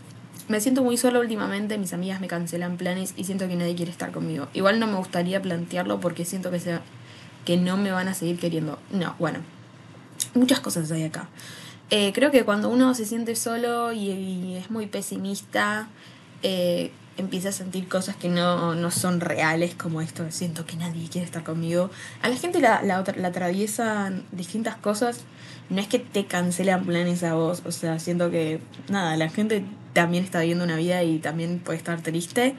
Me 0.48 0.60
siento 0.60 0.82
muy 0.82 0.96
sola 0.96 1.20
últimamente, 1.20 1.76
mis 1.76 1.92
amigas 1.92 2.22
me 2.22 2.26
cancelan 2.26 2.78
planes 2.78 3.12
y 3.18 3.24
siento 3.24 3.46
que 3.48 3.54
nadie 3.54 3.74
quiere 3.74 3.90
estar 3.90 4.12
conmigo. 4.12 4.48
Igual 4.54 4.80
no 4.80 4.86
me 4.86 4.94
gustaría 4.94 5.42
plantearlo 5.42 6.00
porque 6.00 6.24
siento 6.24 6.50
que, 6.50 6.58
sea, 6.58 6.80
que 7.44 7.58
no 7.58 7.76
me 7.76 7.90
van 7.90 8.08
a 8.08 8.14
seguir 8.14 8.38
queriendo. 8.38 8.78
No, 8.90 9.14
bueno, 9.18 9.40
muchas 10.38 10.60
cosas 10.60 10.90
hay 10.90 11.04
acá. 11.04 11.28
Eh, 11.90 12.12
creo 12.14 12.30
que 12.30 12.44
cuando 12.44 12.68
uno 12.68 12.94
se 12.94 13.06
siente 13.06 13.34
solo 13.34 13.92
y, 13.92 14.56
es 14.56 14.70
muy 14.70 14.86
pesimista, 14.86 15.88
eh, 16.42 16.90
empieza 17.16 17.48
a 17.48 17.52
sentir 17.52 17.88
cosas 17.88 18.16
que 18.16 18.28
no, 18.28 18.74
no, 18.74 18.90
son 18.90 19.20
reales, 19.20 19.74
como 19.74 20.00
esto, 20.00 20.30
siento 20.30 20.66
que 20.66 20.76
nadie 20.76 21.08
quiere 21.08 21.24
estar 21.24 21.44
conmigo. 21.44 21.90
A 22.22 22.28
la 22.28 22.36
gente 22.36 22.60
la, 22.60 22.82
la, 22.82 23.04
la 23.16 23.28
atraviesan 23.28 24.24
distintas 24.32 24.76
cosas, 24.76 25.20
no 25.70 25.80
es 25.80 25.88
que 25.88 25.98
te 25.98 26.26
cancelan 26.26 26.84
planes 26.84 27.22
a 27.24 27.34
vos, 27.34 27.62
o 27.64 27.72
sea, 27.72 27.98
siento 27.98 28.30
que, 28.30 28.60
nada, 28.88 29.16
la 29.16 29.30
gente 29.30 29.64
también 29.94 30.24
está 30.24 30.40
viviendo 30.40 30.64
una 30.64 30.76
vida 30.76 31.02
y 31.02 31.18
también 31.18 31.58
puede 31.58 31.78
estar 31.78 32.00
triste 32.02 32.54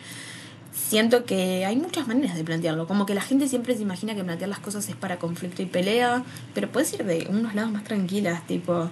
siento 0.88 1.26
que 1.26 1.66
hay 1.66 1.76
muchas 1.76 2.08
maneras 2.08 2.36
de 2.36 2.44
plantearlo. 2.44 2.88
Como 2.88 3.06
que 3.06 3.14
la 3.14 3.22
gente 3.22 3.48
siempre 3.48 3.76
se 3.76 3.84
imagina 3.84 4.16
que 4.16 4.24
plantear 4.24 4.50
las 4.50 4.60
cosas 4.60 4.88
es 4.90 4.96
para 4.96 5.20
conflicto 5.20 5.62
y 5.62 5.66
pelea, 5.66 6.24
pero 6.54 6.72
puedes 6.72 6.94
ir 6.94 7.04
de 7.04 7.28
unos 7.30 7.54
lados 7.54 7.72
más 7.72 7.84
tranquilas, 7.84 8.46
tipo, 8.48 8.90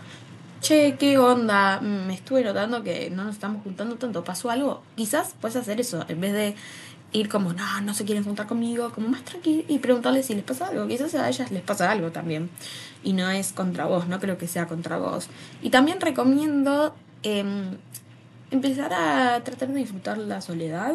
che, 0.62 0.96
¿qué 1.00 1.18
onda? 1.18 1.80
Me 1.82 2.14
estuve 2.14 2.44
notando 2.44 2.84
que 2.84 3.10
no 3.10 3.24
nos 3.24 3.36
estamos 3.36 3.64
juntando 3.64 3.96
tanto, 3.96 4.24
¿pasó 4.24 4.50
algo? 4.50 4.84
Quizás 4.96 5.36
puedes 5.40 5.56
hacer 5.56 5.80
eso, 5.80 6.06
en 6.08 6.22
vez 6.22 6.34
de 6.34 6.56
ir 7.14 7.30
como, 7.30 7.54
no, 7.54 7.82
no 7.82 7.94
se 7.94 8.06
quieren 8.06 8.24
juntar 8.24 8.48
conmigo, 8.48 8.92
como 8.92 9.08
más 9.08 9.24
tranquilo 9.24 9.64
y 9.68 9.80
preguntarles 9.80 10.26
si 10.26 10.36
les 10.36 10.44
pasa 10.44 10.68
algo. 10.68 10.88
Quizás 10.88 11.16
a 11.16 11.28
ellas 11.28 11.52
les 11.52 11.64
pasa 11.64 11.90
algo 11.90 12.12
también. 12.12 12.50
Y 13.04 13.14
no 13.14 13.30
es 13.30 13.54
contra 13.54 13.86
vos, 13.86 14.08
no 14.08 14.20
creo 14.20 14.38
que 14.38 14.48
sea 14.48 14.68
contra 14.68 14.98
vos. 14.98 15.30
Y 15.62 15.70
también 15.70 16.02
recomiendo 16.02 16.94
em, 17.24 17.78
empezar 18.52 18.94
a 18.94 19.44
tratar 19.44 19.70
de 19.70 19.80
disfrutar 19.80 20.18
la 20.18 20.42
soledad, 20.42 20.94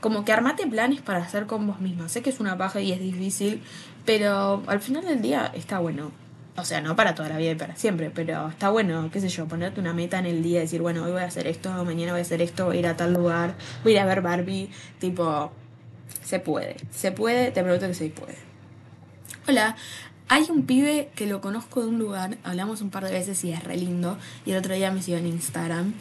como 0.00 0.24
que 0.24 0.32
armate 0.32 0.66
planes 0.66 1.00
para 1.00 1.20
hacer 1.20 1.46
con 1.46 1.66
vos 1.66 1.80
misma. 1.80 2.08
Sé 2.08 2.22
que 2.22 2.30
es 2.30 2.40
una 2.40 2.58
paja 2.58 2.80
y 2.80 2.92
es 2.92 3.00
difícil, 3.00 3.62
pero 4.04 4.62
al 4.66 4.80
final 4.80 5.04
del 5.04 5.22
día 5.22 5.50
está 5.54 5.78
bueno. 5.78 6.12
O 6.56 6.64
sea, 6.64 6.80
no 6.80 6.94
para 6.96 7.14
toda 7.14 7.28
la 7.28 7.38
vida 7.38 7.52
y 7.52 7.54
para 7.54 7.76
siempre, 7.76 8.10
pero 8.10 8.48
está 8.48 8.68
bueno, 8.68 9.08
qué 9.10 9.20
sé 9.20 9.28
yo, 9.28 9.46
ponerte 9.46 9.80
una 9.80 9.94
meta 9.94 10.18
en 10.18 10.26
el 10.26 10.42
día, 10.42 10.60
decir, 10.60 10.82
bueno, 10.82 11.04
hoy 11.04 11.12
voy 11.12 11.22
a 11.22 11.26
hacer 11.26 11.46
esto, 11.46 11.70
mañana 11.84 12.12
voy 12.12 12.18
a 12.18 12.22
hacer 12.22 12.42
esto, 12.42 12.66
voy 12.66 12.76
a 12.76 12.80
ir 12.80 12.86
a 12.86 12.96
tal 12.96 13.14
lugar, 13.14 13.54
voy 13.82 13.92
a 13.92 13.94
ir 13.96 14.00
a 14.00 14.04
ver 14.04 14.20
Barbie, 14.20 14.68
tipo, 14.98 15.52
se 16.22 16.40
puede, 16.40 16.76
se 16.90 17.12
puede, 17.12 17.50
te 17.50 17.62
pregunto 17.62 17.86
que 17.86 17.94
se 17.94 18.10
puede. 18.10 18.36
Hola, 19.48 19.76
hay 20.28 20.46
un 20.50 20.66
pibe 20.66 21.08
que 21.14 21.26
lo 21.26 21.40
conozco 21.40 21.80
de 21.82 21.88
un 21.88 21.98
lugar, 21.98 22.36
hablamos 22.42 22.82
un 22.82 22.90
par 22.90 23.04
de 23.04 23.12
veces 23.12 23.42
y 23.44 23.52
es 23.52 23.64
re 23.64 23.76
lindo, 23.76 24.18
y 24.44 24.50
el 24.50 24.58
otro 24.58 24.74
día 24.74 24.90
me 24.90 25.02
siguió 25.02 25.18
en 25.18 25.28
Instagram 25.28 25.94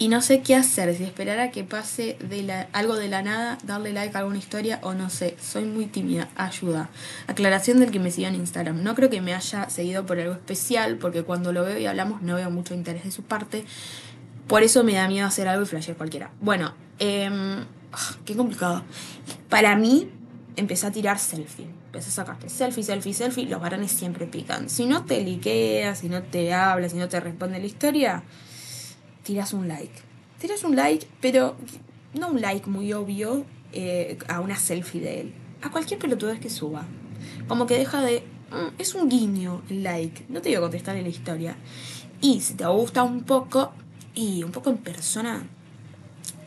y 0.00 0.08
no 0.08 0.22
sé 0.22 0.40
qué 0.40 0.56
hacer, 0.56 0.96
si 0.96 1.04
esperar 1.04 1.38
a 1.40 1.50
que 1.50 1.62
pase 1.62 2.16
de 2.26 2.42
la, 2.42 2.68
algo 2.72 2.96
de 2.96 3.08
la 3.08 3.20
nada, 3.20 3.58
darle 3.64 3.92
like 3.92 4.16
a 4.16 4.20
alguna 4.20 4.38
historia 4.38 4.80
o 4.82 4.94
no 4.94 5.10
sé, 5.10 5.36
soy 5.38 5.64
muy 5.64 5.84
tímida, 5.84 6.30
ayuda. 6.36 6.88
Aclaración 7.26 7.80
del 7.80 7.90
que 7.90 8.00
me 8.00 8.10
siga 8.10 8.28
en 8.28 8.36
Instagram, 8.36 8.82
no 8.82 8.94
creo 8.94 9.10
que 9.10 9.20
me 9.20 9.34
haya 9.34 9.68
seguido 9.68 10.06
por 10.06 10.18
algo 10.18 10.32
especial, 10.32 10.96
porque 10.96 11.22
cuando 11.22 11.52
lo 11.52 11.64
veo 11.64 11.78
y 11.78 11.84
hablamos 11.84 12.22
no 12.22 12.36
veo 12.36 12.50
mucho 12.50 12.72
interés 12.72 13.04
de 13.04 13.10
su 13.10 13.24
parte, 13.24 13.66
por 14.46 14.62
eso 14.62 14.84
me 14.84 14.94
da 14.94 15.06
miedo 15.06 15.26
hacer 15.26 15.46
algo 15.48 15.64
y 15.64 15.66
flashear 15.66 15.98
cualquiera. 15.98 16.30
Bueno, 16.40 16.72
eh, 16.98 17.30
qué 18.24 18.34
complicado. 18.34 18.82
Para 19.50 19.76
mí, 19.76 20.08
empecé 20.56 20.86
a 20.86 20.92
tirar 20.92 21.18
selfie. 21.18 21.66
Empecé 21.86 22.08
a 22.08 22.12
sacarte 22.12 22.48
selfie, 22.48 22.84
selfie, 22.84 23.12
selfie. 23.12 23.44
Los 23.44 23.60
varones 23.60 23.92
siempre 23.92 24.26
pican. 24.26 24.70
Si 24.70 24.86
no 24.86 25.04
te 25.04 25.22
liqueas, 25.22 25.98
si 25.98 26.08
no 26.08 26.22
te 26.22 26.54
habla, 26.54 26.88
si 26.88 26.96
no 26.96 27.10
te 27.10 27.20
responde 27.20 27.58
la 27.58 27.66
historia, 27.66 28.22
tiras 29.22 29.52
un 29.52 29.68
like. 29.68 29.92
Tiras 30.38 30.64
un 30.64 30.76
like, 30.76 31.06
pero 31.20 31.56
no 32.14 32.28
un 32.28 32.40
like 32.40 32.68
muy 32.68 32.92
obvio 32.92 33.44
eh, 33.72 34.18
a 34.28 34.40
una 34.40 34.56
selfie 34.56 35.00
de 35.00 35.20
él. 35.20 35.34
A 35.62 35.70
cualquier 35.70 35.98
pelotudez 35.98 36.40
que 36.40 36.50
suba. 36.50 36.86
Como 37.48 37.66
que 37.66 37.78
deja 37.78 38.02
de. 38.02 38.22
Mm, 38.50 38.74
es 38.78 38.94
un 38.94 39.08
guiño 39.08 39.62
el 39.68 39.82
like. 39.82 40.24
No 40.28 40.40
te 40.40 40.48
digo 40.48 40.62
contestar 40.62 40.96
en 40.96 41.04
la 41.04 41.10
historia. 41.10 41.56
Y 42.20 42.40
si 42.40 42.54
te 42.54 42.66
gusta 42.66 43.02
un 43.02 43.22
poco, 43.22 43.72
y 44.14 44.42
un 44.42 44.50
poco 44.50 44.70
en 44.70 44.78
persona, 44.78 45.46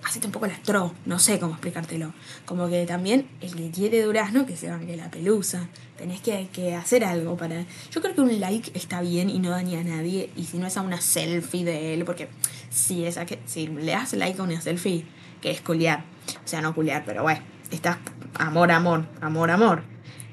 hacete 0.03 0.27
un 0.27 0.33
poco 0.33 0.47
la 0.47 0.53
astro, 0.53 0.93
no 1.05 1.17
sé 1.19 1.39
cómo 1.39 1.53
explicártelo. 1.53 2.13
Como 2.45 2.69
que 2.69 2.85
también 2.85 3.27
el 3.41 3.55
que 3.55 3.71
quiere 3.71 4.01
durazno, 4.01 4.45
que 4.45 4.57
se 4.57 4.69
banque 4.69 4.95
la 4.97 5.09
pelusa. 5.09 5.69
Tenés 5.97 6.21
que, 6.21 6.49
que, 6.51 6.75
hacer 6.75 7.05
algo 7.05 7.37
para. 7.37 7.65
Yo 7.91 8.01
creo 8.01 8.13
que 8.13 8.21
un 8.21 8.39
like 8.39 8.71
está 8.77 9.01
bien 9.01 9.29
y 9.29 9.39
no 9.39 9.51
daña 9.51 9.79
a 9.79 9.83
nadie. 9.83 10.29
Y 10.35 10.43
si 10.45 10.57
no 10.57 10.67
es 10.67 10.77
a 10.77 10.81
una 10.81 10.99
selfie 10.99 11.63
de 11.63 11.93
él, 11.93 12.03
porque 12.05 12.27
si, 12.73 13.05
es 13.05 13.17
a 13.17 13.25
que, 13.25 13.39
si 13.45 13.67
le 13.67 13.91
das 13.91 14.13
like 14.13 14.39
a 14.39 14.43
una 14.43 14.59
selfie, 14.59 15.05
que 15.41 15.51
es 15.51 15.61
culiar. 15.61 16.03
O 16.43 16.47
sea, 16.47 16.61
no 16.61 16.73
culiar, 16.73 17.03
pero 17.05 17.23
bueno, 17.23 17.41
estás 17.71 17.97
amor, 18.39 18.71
amor, 18.71 19.05
amor, 19.21 19.51
amor. 19.51 19.83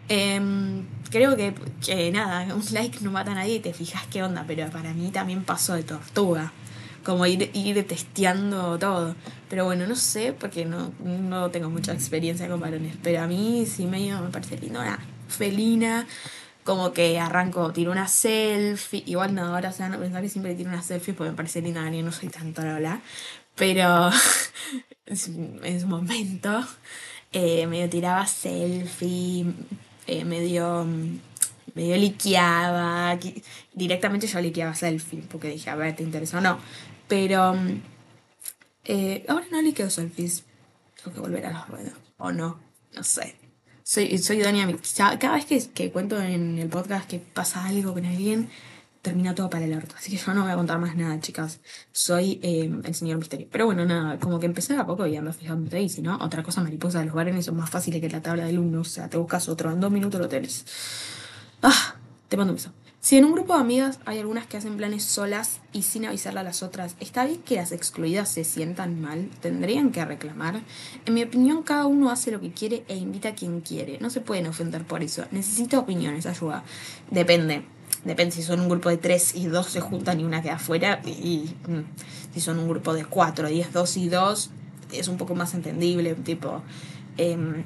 Em, 0.09 0.87
creo 1.11 1.37
que, 1.37 1.55
que 1.85 2.11
nada, 2.11 2.53
un 2.55 2.63
like 2.73 2.99
no 3.03 3.11
mata 3.11 3.33
a 3.33 3.35
nadie 3.35 3.61
te 3.61 3.73
fijas 3.73 4.07
qué 4.11 4.23
onda, 4.23 4.45
pero 4.47 4.69
para 4.71 4.93
mí 4.93 5.11
también 5.11 5.45
pasó 5.45 5.75
de 5.75 5.83
tortuga 5.83 6.53
como 7.05 7.27
ir, 7.27 7.51
ir 7.55 7.87
testeando 7.87 8.79
todo. 8.79 9.15
Pero 9.49 9.65
bueno, 9.65 9.87
no 9.87 9.97
sé, 9.97 10.33
porque 10.33 10.65
no, 10.65 10.93
no 11.03 11.51
tengo 11.51 11.71
mucha 11.71 11.93
experiencia 11.93 12.49
con 12.49 12.61
varones, 12.61 12.97
pero 13.03 13.23
a 13.23 13.27
mí 13.27 13.67
sí 13.67 13.87
medio 13.87 14.21
me 14.21 14.31
parece 14.31 14.59
lindo, 14.59 14.81
una 14.81 14.99
felina, 15.29 16.07
como 16.64 16.93
que 16.93 17.19
arranco, 17.19 17.73
tiro 17.73 17.93
una 17.93 18.09
selfie, 18.09 19.02
igual 19.07 19.35
no, 19.35 19.43
ahora 19.55 19.71
o 19.71 19.73
sea, 19.73 19.88
no 19.88 19.99
pensar 19.99 20.23
que 20.23 20.29
siempre 20.29 20.55
tiro 20.55 20.71
una 20.71 20.83
selfie 20.83 21.14
porque 21.14 21.31
me 21.31 21.37
parece 21.37 21.62
linda, 21.62 21.88
yo 21.90 22.02
no 22.02 22.12
soy 22.12 22.29
tanto 22.29 22.62
la 22.62 22.75
verdad, 22.75 23.00
pero 23.57 24.11
en 25.07 25.81
su 25.81 25.87
momento 25.87 26.67
eh, 27.33 27.67
medio 27.67 27.88
tiraba 27.88 28.26
selfie, 28.26 29.47
eh, 30.07 30.25
medio 30.25 30.87
medio 31.75 31.97
liqueaba, 31.97 33.19
directamente 33.73 34.26
yo 34.26 34.40
liqueaba 34.40 34.75
selfie, 34.75 35.23
porque 35.31 35.49
dije, 35.49 35.71
a 35.71 35.76
ver, 35.76 35.95
¿te 35.97 36.02
interesa 36.02 36.38
o 36.38 36.40
no? 36.40 36.59
Pero 37.09 37.55
eh, 38.85 39.25
ahora 39.29 39.47
no 39.50 39.62
liqueo 39.62 39.90
selfies. 39.90 40.45
Tengo 40.97 41.14
que 41.14 41.21
volver 41.21 41.47
a 41.47 41.52
la 41.52 41.64
rueda. 41.64 41.93
O 42.19 42.33
no, 42.33 42.59
no 42.95 43.05
sé. 43.05 43.37
Soy, 43.91 44.19
soy 44.19 44.39
Dania. 44.39 44.69
Cada 45.19 45.35
vez 45.35 45.47
que, 45.47 45.69
que 45.71 45.91
cuento 45.91 46.21
en 46.23 46.61
el 46.61 46.69
podcast 46.69 47.11
que 47.11 47.19
pasa 47.19 47.65
algo 47.65 47.93
con 47.93 48.07
alguien, 48.07 48.49
termina 49.03 49.35
todo 49.35 49.51
para 49.51 49.65
el 49.65 49.75
orto. 49.75 49.97
Así 49.99 50.13
que 50.13 50.17
yo 50.17 50.33
no 50.33 50.43
voy 50.43 50.53
a 50.53 50.55
contar 50.55 50.79
más 50.79 50.95
nada, 50.95 51.19
chicas. 51.19 51.59
Soy 51.91 52.39
eh, 52.41 52.71
el 52.85 52.95
señor 52.95 53.19
misterio. 53.19 53.49
Pero 53.51 53.67
bueno, 53.67 53.85
nada, 53.85 54.21
como 54.21 54.39
que 54.39 54.47
empecé 54.47 54.77
a 54.77 54.87
poco 54.87 55.09
y 55.09 55.17
ando 55.17 55.33
fijándote. 55.33 55.83
Y 55.83 55.89
si 55.89 56.03
no, 56.03 56.17
otra 56.19 56.45
cosa 56.45 56.63
mariposa, 56.63 57.05
los 57.05 57.15
barenes 57.15 57.47
son 57.47 57.57
más 57.57 57.69
fáciles 57.69 58.01
que 58.01 58.09
la 58.09 58.23
tabla 58.23 58.45
de 58.45 58.51
alumnos. 58.51 58.87
O 58.87 58.91
sea, 58.93 59.11
te 59.11 59.17
buscas 59.17 59.49
otro, 59.49 59.73
en 59.73 59.81
dos 59.81 59.91
minutos 59.91 60.21
lo 60.21 60.29
tenés. 60.29 60.65
Ah, 61.61 61.97
te 62.29 62.37
mando 62.37 62.53
un 62.53 62.59
beso. 62.59 62.71
Si 63.02 63.16
en 63.16 63.25
un 63.25 63.33
grupo 63.33 63.54
de 63.54 63.61
amigas 63.61 63.99
hay 64.04 64.19
algunas 64.19 64.47
que 64.47 64.59
hacen 64.59 64.76
planes 64.76 65.04
solas 65.04 65.61
y 65.73 65.83
sin 65.83 66.04
avisarle 66.04 66.40
a 66.40 66.42
las 66.42 66.62
otras, 66.62 66.97
¿está 67.00 67.25
bien 67.25 67.40
que 67.40 67.57
las 67.57 67.73
excluidas 67.73 68.28
se 68.28 68.45
sientan 68.45 69.00
mal? 69.00 69.30
¿Tendrían 69.40 69.90
que 69.90 70.04
reclamar? 70.04 70.61
En 71.07 71.14
mi 71.14 71.23
opinión, 71.23 71.62
cada 71.62 71.87
uno 71.87 72.11
hace 72.11 72.30
lo 72.30 72.42
que 72.42 72.52
quiere 72.52 72.85
e 72.88 72.97
invita 72.97 73.30
a 73.30 73.35
quien 73.35 73.62
quiere. 73.62 73.97
No 74.00 74.11
se 74.11 74.21
pueden 74.21 74.47
ofender 74.47 74.85
por 74.85 75.02
eso. 75.02 75.25
Necesito 75.30 75.78
opiniones, 75.78 76.26
ayuda. 76.26 76.62
Depende. 77.11 77.62
Depende 78.04 78.35
si 78.35 78.42
son 78.42 78.61
un 78.61 78.69
grupo 78.69 78.90
de 78.90 78.99
tres 78.99 79.35
y 79.35 79.47
dos 79.47 79.69
se 79.69 79.80
juntan 79.80 80.21
y 80.21 80.25
una 80.25 80.42
queda 80.42 80.57
afuera. 80.57 81.00
Y, 81.07 81.54
mm, 81.69 82.35
si 82.35 82.40
son 82.42 82.59
un 82.59 82.69
grupo 82.69 82.92
de 82.92 83.07
cuatro, 83.07 83.49
diez, 83.49 83.73
dos 83.73 83.97
y 83.97 84.11
dos, 84.11 84.50
es 84.92 85.09
un 85.09 85.16
poco 85.16 85.35
más 85.35 85.54
entendible. 85.54 86.16
Tipo. 86.16 86.62
Em, 87.16 87.64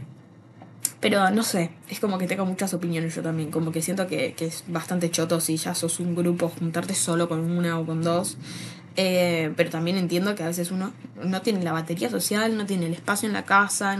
pero 1.00 1.30
no 1.30 1.42
sé, 1.42 1.70
es 1.88 2.00
como 2.00 2.18
que 2.18 2.26
tengo 2.26 2.46
muchas 2.46 2.72
opiniones 2.74 3.14
yo 3.14 3.22
también. 3.22 3.50
Como 3.50 3.72
que 3.72 3.82
siento 3.82 4.06
que, 4.06 4.34
que 4.34 4.46
es 4.46 4.64
bastante 4.68 5.10
choto 5.10 5.40
si 5.40 5.56
ya 5.56 5.74
sos 5.74 6.00
un 6.00 6.14
grupo, 6.14 6.48
juntarte 6.48 6.94
solo 6.94 7.28
con 7.28 7.40
una 7.40 7.78
o 7.78 7.86
con 7.86 8.02
dos. 8.02 8.38
Eh, 8.96 9.52
pero 9.56 9.70
también 9.70 9.96
entiendo 9.96 10.34
que 10.36 10.44
a 10.44 10.46
veces 10.46 10.70
uno 10.70 10.92
no 11.22 11.42
tiene 11.42 11.64
la 11.64 11.72
batería 11.72 12.08
social, 12.10 12.56
no 12.56 12.64
tiene 12.64 12.86
el 12.86 12.92
espacio 12.92 13.26
en 13.26 13.32
la 13.32 13.44
casa, 13.44 13.98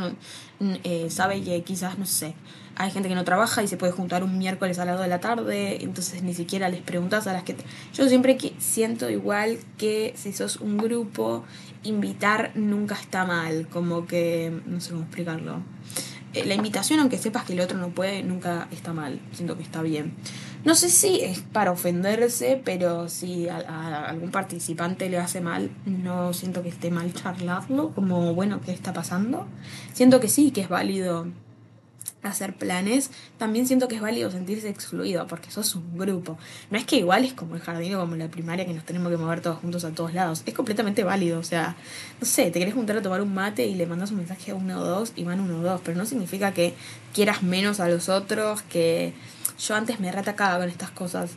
eh, 0.85 1.11
sabe 1.11 1.43
que 1.43 1.63
quizás, 1.65 1.99
no 1.99 2.07
sé, 2.07 2.35
hay 2.77 2.93
gente 2.93 3.09
que 3.09 3.17
no 3.17 3.25
trabaja 3.25 3.63
y 3.63 3.69
se 3.69 3.77
puede 3.77 3.93
juntar 3.93 4.23
un 4.23 4.39
miércoles 4.39 4.79
a 4.79 4.85
las 4.85 4.97
2 4.97 5.05
de 5.05 5.09
la 5.09 5.21
tarde, 5.21 5.83
entonces 5.83 6.23
ni 6.23 6.33
siquiera 6.33 6.69
les 6.69 6.81
preguntas 6.81 7.27
a 7.27 7.33
las 7.33 7.43
que... 7.43 7.57
Yo 7.93 8.09
siempre 8.09 8.37
que 8.37 8.55
siento 8.59 9.11
igual 9.11 9.59
que 9.79 10.15
si 10.17 10.33
sos 10.33 10.57
un 10.57 10.79
grupo, 10.79 11.45
invitar 11.83 12.53
nunca 12.55 12.95
está 12.95 13.25
mal, 13.25 13.69
como 13.69 14.07
que, 14.07 14.61
no 14.67 14.81
sé 14.81 14.91
cómo 14.91 15.03
explicarlo. 15.03 15.61
Eh, 16.35 16.45
la 16.45 16.55
invitación, 16.55 17.01
aunque 17.01 17.17
sepas 17.17 17.45
que 17.45 17.53
el 17.53 17.61
otro 17.61 17.79
no 17.79 17.91
puede, 17.91 18.23
nunca 18.23 18.69
está 18.73 18.93
mal. 18.93 19.21
Siento 19.33 19.57
que 19.57 19.63
está 19.63 19.83
bien. 19.83 20.15
No 20.65 20.75
sé 20.75 20.89
si 20.89 21.21
es 21.21 21.41
para 21.41 21.71
ofenderse, 21.71 22.61
pero 22.65 23.09
si 23.09 23.49
a, 23.49 24.07
algún 24.07 24.31
participante 24.31 25.09
le 25.09 25.19
hace 25.19 25.41
mal, 25.41 25.71
no 25.87 26.33
siento 26.33 26.63
que 26.63 26.71
esté 26.71 26.91
mal 26.91 27.13
charlarlo, 27.13 27.95
como, 27.95 28.35
bueno, 28.35 28.61
¿qué 28.61 28.73
está 28.73 28.93
pasando? 28.93 29.47
Siento 29.93 30.21
que 30.21 30.29
sí, 30.29 30.51
que 30.51 30.63
es 30.63 30.69
válido 30.69 31.27
hacer 32.29 32.55
planes, 32.55 33.11
también 33.39 33.67
siento 33.67 33.89
que 33.89 33.97
es 33.97 34.01
válido 34.01 34.31
sentirse 34.31 34.69
excluido, 34.69 35.27
porque 35.27 35.51
sos 35.51 35.75
un 35.75 35.99
grupo. 35.99 36.39
No 36.71 36.79
es 36.79 36.85
que 36.85 36.97
igual 36.97 37.25
es 37.25 37.33
como 37.33 37.55
el 37.55 37.61
jardín 37.61 37.95
o 37.95 38.01
como 38.01 38.17
la 38.17 38.29
primaria 38.29 38.67
que 38.67 38.73
nos 38.73 38.85
tenemos 38.85 39.11
que 39.11 39.17
mover 39.17 39.41
todos 39.41 39.59
juntos 39.59 39.85
a 39.85 39.91
todos 39.91 40.15
lados. 40.15 40.43
Es 40.47 40.55
completamente 40.55 41.05
válido. 41.05 41.39
O 41.39 41.43
sea, 41.43 41.77
no 42.21 42.27
sé, 42.27 42.51
te 42.51 42.59
querés 42.59 42.75
juntar 42.75 42.97
a 42.97 43.03
tomar 43.03 43.21
un 43.21 43.35
mate 43.35 43.67
y 43.67 43.75
le 43.75 43.87
mandas 43.87 44.11
un 44.11 44.19
mensaje 44.19 44.53
a 44.53 44.55
uno 44.55 44.81
o 44.81 44.85
dos 44.85 45.13
y 45.17 45.25
van 45.25 45.41
uno 45.41 45.59
o 45.59 45.63
dos, 45.63 45.81
pero 45.85 45.97
no 45.97 46.07
significa 46.07 46.53
que 46.53 46.75
quieras 47.13 47.43
menos 47.43 47.81
a 47.81 47.89
los 47.89 48.09
otros, 48.09 48.63
que 48.63 49.13
yo 49.59 49.75
antes 49.75 50.01
me 50.01 50.11
reatacaba 50.11 50.59
con 50.59 50.69
estas 50.69 50.91
cosas. 50.91 51.33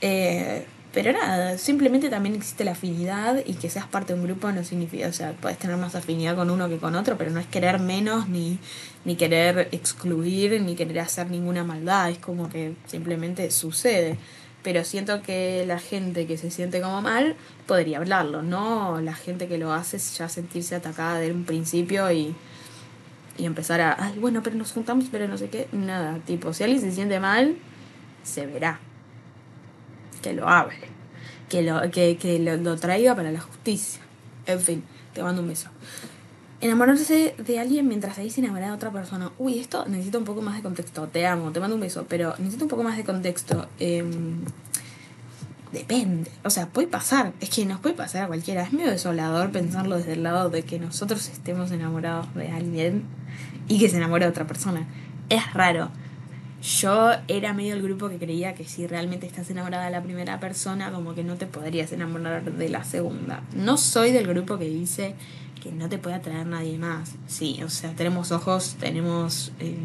Eh, 0.00 0.66
pero 0.94 1.12
nada, 1.12 1.58
simplemente 1.58 2.08
también 2.08 2.36
existe 2.36 2.64
la 2.64 2.72
afinidad 2.72 3.42
y 3.44 3.54
que 3.54 3.68
seas 3.68 3.86
parte 3.86 4.14
de 4.14 4.20
un 4.20 4.26
grupo 4.26 4.52
no 4.52 4.62
significa, 4.62 5.08
o 5.08 5.12
sea, 5.12 5.32
puedes 5.32 5.58
tener 5.58 5.76
más 5.76 5.96
afinidad 5.96 6.36
con 6.36 6.50
uno 6.50 6.68
que 6.68 6.78
con 6.78 6.94
otro, 6.94 7.18
pero 7.18 7.32
no 7.32 7.40
es 7.40 7.46
querer 7.48 7.80
menos, 7.80 8.28
ni, 8.28 8.60
ni 9.04 9.16
querer 9.16 9.68
excluir, 9.72 10.60
ni 10.62 10.76
querer 10.76 11.00
hacer 11.00 11.30
ninguna 11.30 11.64
maldad, 11.64 12.10
es 12.10 12.18
como 12.18 12.48
que 12.48 12.74
simplemente 12.86 13.50
sucede. 13.50 14.16
Pero 14.62 14.84
siento 14.84 15.20
que 15.20 15.64
la 15.66 15.78
gente 15.78 16.26
que 16.26 16.38
se 16.38 16.50
siente 16.50 16.80
como 16.80 17.02
mal 17.02 17.34
podría 17.66 17.98
hablarlo, 17.98 18.42
no 18.42 19.00
la 19.00 19.14
gente 19.14 19.48
que 19.48 19.58
lo 19.58 19.72
hace 19.72 19.98
ya 19.98 20.28
sentirse 20.28 20.76
atacada 20.76 21.18
desde 21.18 21.34
un 21.34 21.44
principio 21.44 22.10
y, 22.12 22.34
y 23.36 23.46
empezar 23.46 23.80
a, 23.80 23.96
ay, 23.98 24.18
bueno, 24.20 24.42
pero 24.44 24.56
nos 24.56 24.72
juntamos, 24.72 25.06
pero 25.10 25.26
no 25.26 25.36
sé 25.38 25.48
qué, 25.50 25.66
nada, 25.72 26.18
tipo, 26.24 26.54
si 26.54 26.62
alguien 26.62 26.80
se 26.80 26.92
siente 26.92 27.18
mal, 27.18 27.56
se 28.22 28.46
verá 28.46 28.78
que 30.24 30.32
lo 30.32 30.48
hable, 30.48 30.76
que 31.50 31.62
lo, 31.62 31.90
que, 31.90 32.16
que 32.16 32.38
lo, 32.38 32.76
traiga 32.76 33.14
para 33.14 33.30
la 33.30 33.40
justicia. 33.40 34.00
En 34.46 34.58
fin, 34.58 34.82
te 35.12 35.22
mando 35.22 35.42
un 35.42 35.48
beso. 35.48 35.68
Enamorarse 36.62 37.34
de 37.36 37.60
alguien 37.60 37.86
mientras 37.86 38.16
se 38.16 38.22
dice 38.22 38.40
enamorar 38.40 38.70
de 38.70 38.74
otra 38.74 38.90
persona. 38.90 39.32
Uy, 39.38 39.58
esto 39.58 39.84
necesita 39.86 40.16
un 40.16 40.24
poco 40.24 40.40
más 40.40 40.56
de 40.56 40.62
contexto. 40.62 41.08
Te 41.08 41.26
amo, 41.26 41.52
te 41.52 41.60
mando 41.60 41.74
un 41.74 41.82
beso, 41.82 42.06
pero 42.08 42.34
necesito 42.38 42.64
un 42.64 42.70
poco 42.70 42.82
más 42.82 42.96
de 42.96 43.04
contexto. 43.04 43.68
Em, 43.78 44.38
depende. 45.72 46.30
O 46.42 46.48
sea, 46.48 46.68
puede 46.68 46.88
pasar. 46.88 47.34
Es 47.40 47.50
que 47.50 47.66
nos 47.66 47.80
puede 47.80 47.94
pasar 47.94 48.22
a 48.22 48.26
cualquiera. 48.28 48.62
Es 48.62 48.72
medio 48.72 48.90
desolador 48.90 49.50
pensarlo 49.50 49.98
desde 49.98 50.14
el 50.14 50.22
lado 50.22 50.48
de 50.48 50.62
que 50.62 50.78
nosotros 50.78 51.28
estemos 51.28 51.70
enamorados 51.70 52.34
de 52.34 52.48
alguien 52.48 53.04
y 53.68 53.78
que 53.78 53.90
se 53.90 53.98
enamore 53.98 54.24
de 54.24 54.30
otra 54.30 54.46
persona. 54.46 54.86
Es 55.28 55.52
raro. 55.52 55.90
Yo 56.64 57.10
era 57.28 57.52
medio 57.52 57.74
el 57.74 57.82
grupo 57.82 58.08
que 58.08 58.16
creía 58.16 58.54
que 58.54 58.64
si 58.64 58.86
realmente 58.86 59.26
estás 59.26 59.50
enamorada 59.50 59.84
de 59.84 59.90
la 59.90 60.02
primera 60.02 60.40
persona, 60.40 60.90
como 60.90 61.14
que 61.14 61.22
no 61.22 61.34
te 61.34 61.44
podrías 61.46 61.92
enamorar 61.92 62.42
de 62.42 62.68
la 62.70 62.84
segunda. 62.84 63.42
No 63.54 63.76
soy 63.76 64.12
del 64.12 64.26
grupo 64.26 64.56
que 64.56 64.64
dice 64.64 65.14
que 65.62 65.72
no 65.72 65.90
te 65.90 65.98
puede 65.98 66.16
atraer 66.16 66.46
nadie 66.46 66.78
más. 66.78 67.16
Sí, 67.26 67.60
o 67.62 67.68
sea, 67.68 67.92
tenemos 67.92 68.32
ojos, 68.32 68.76
tenemos... 68.80 69.52
Eh, 69.60 69.76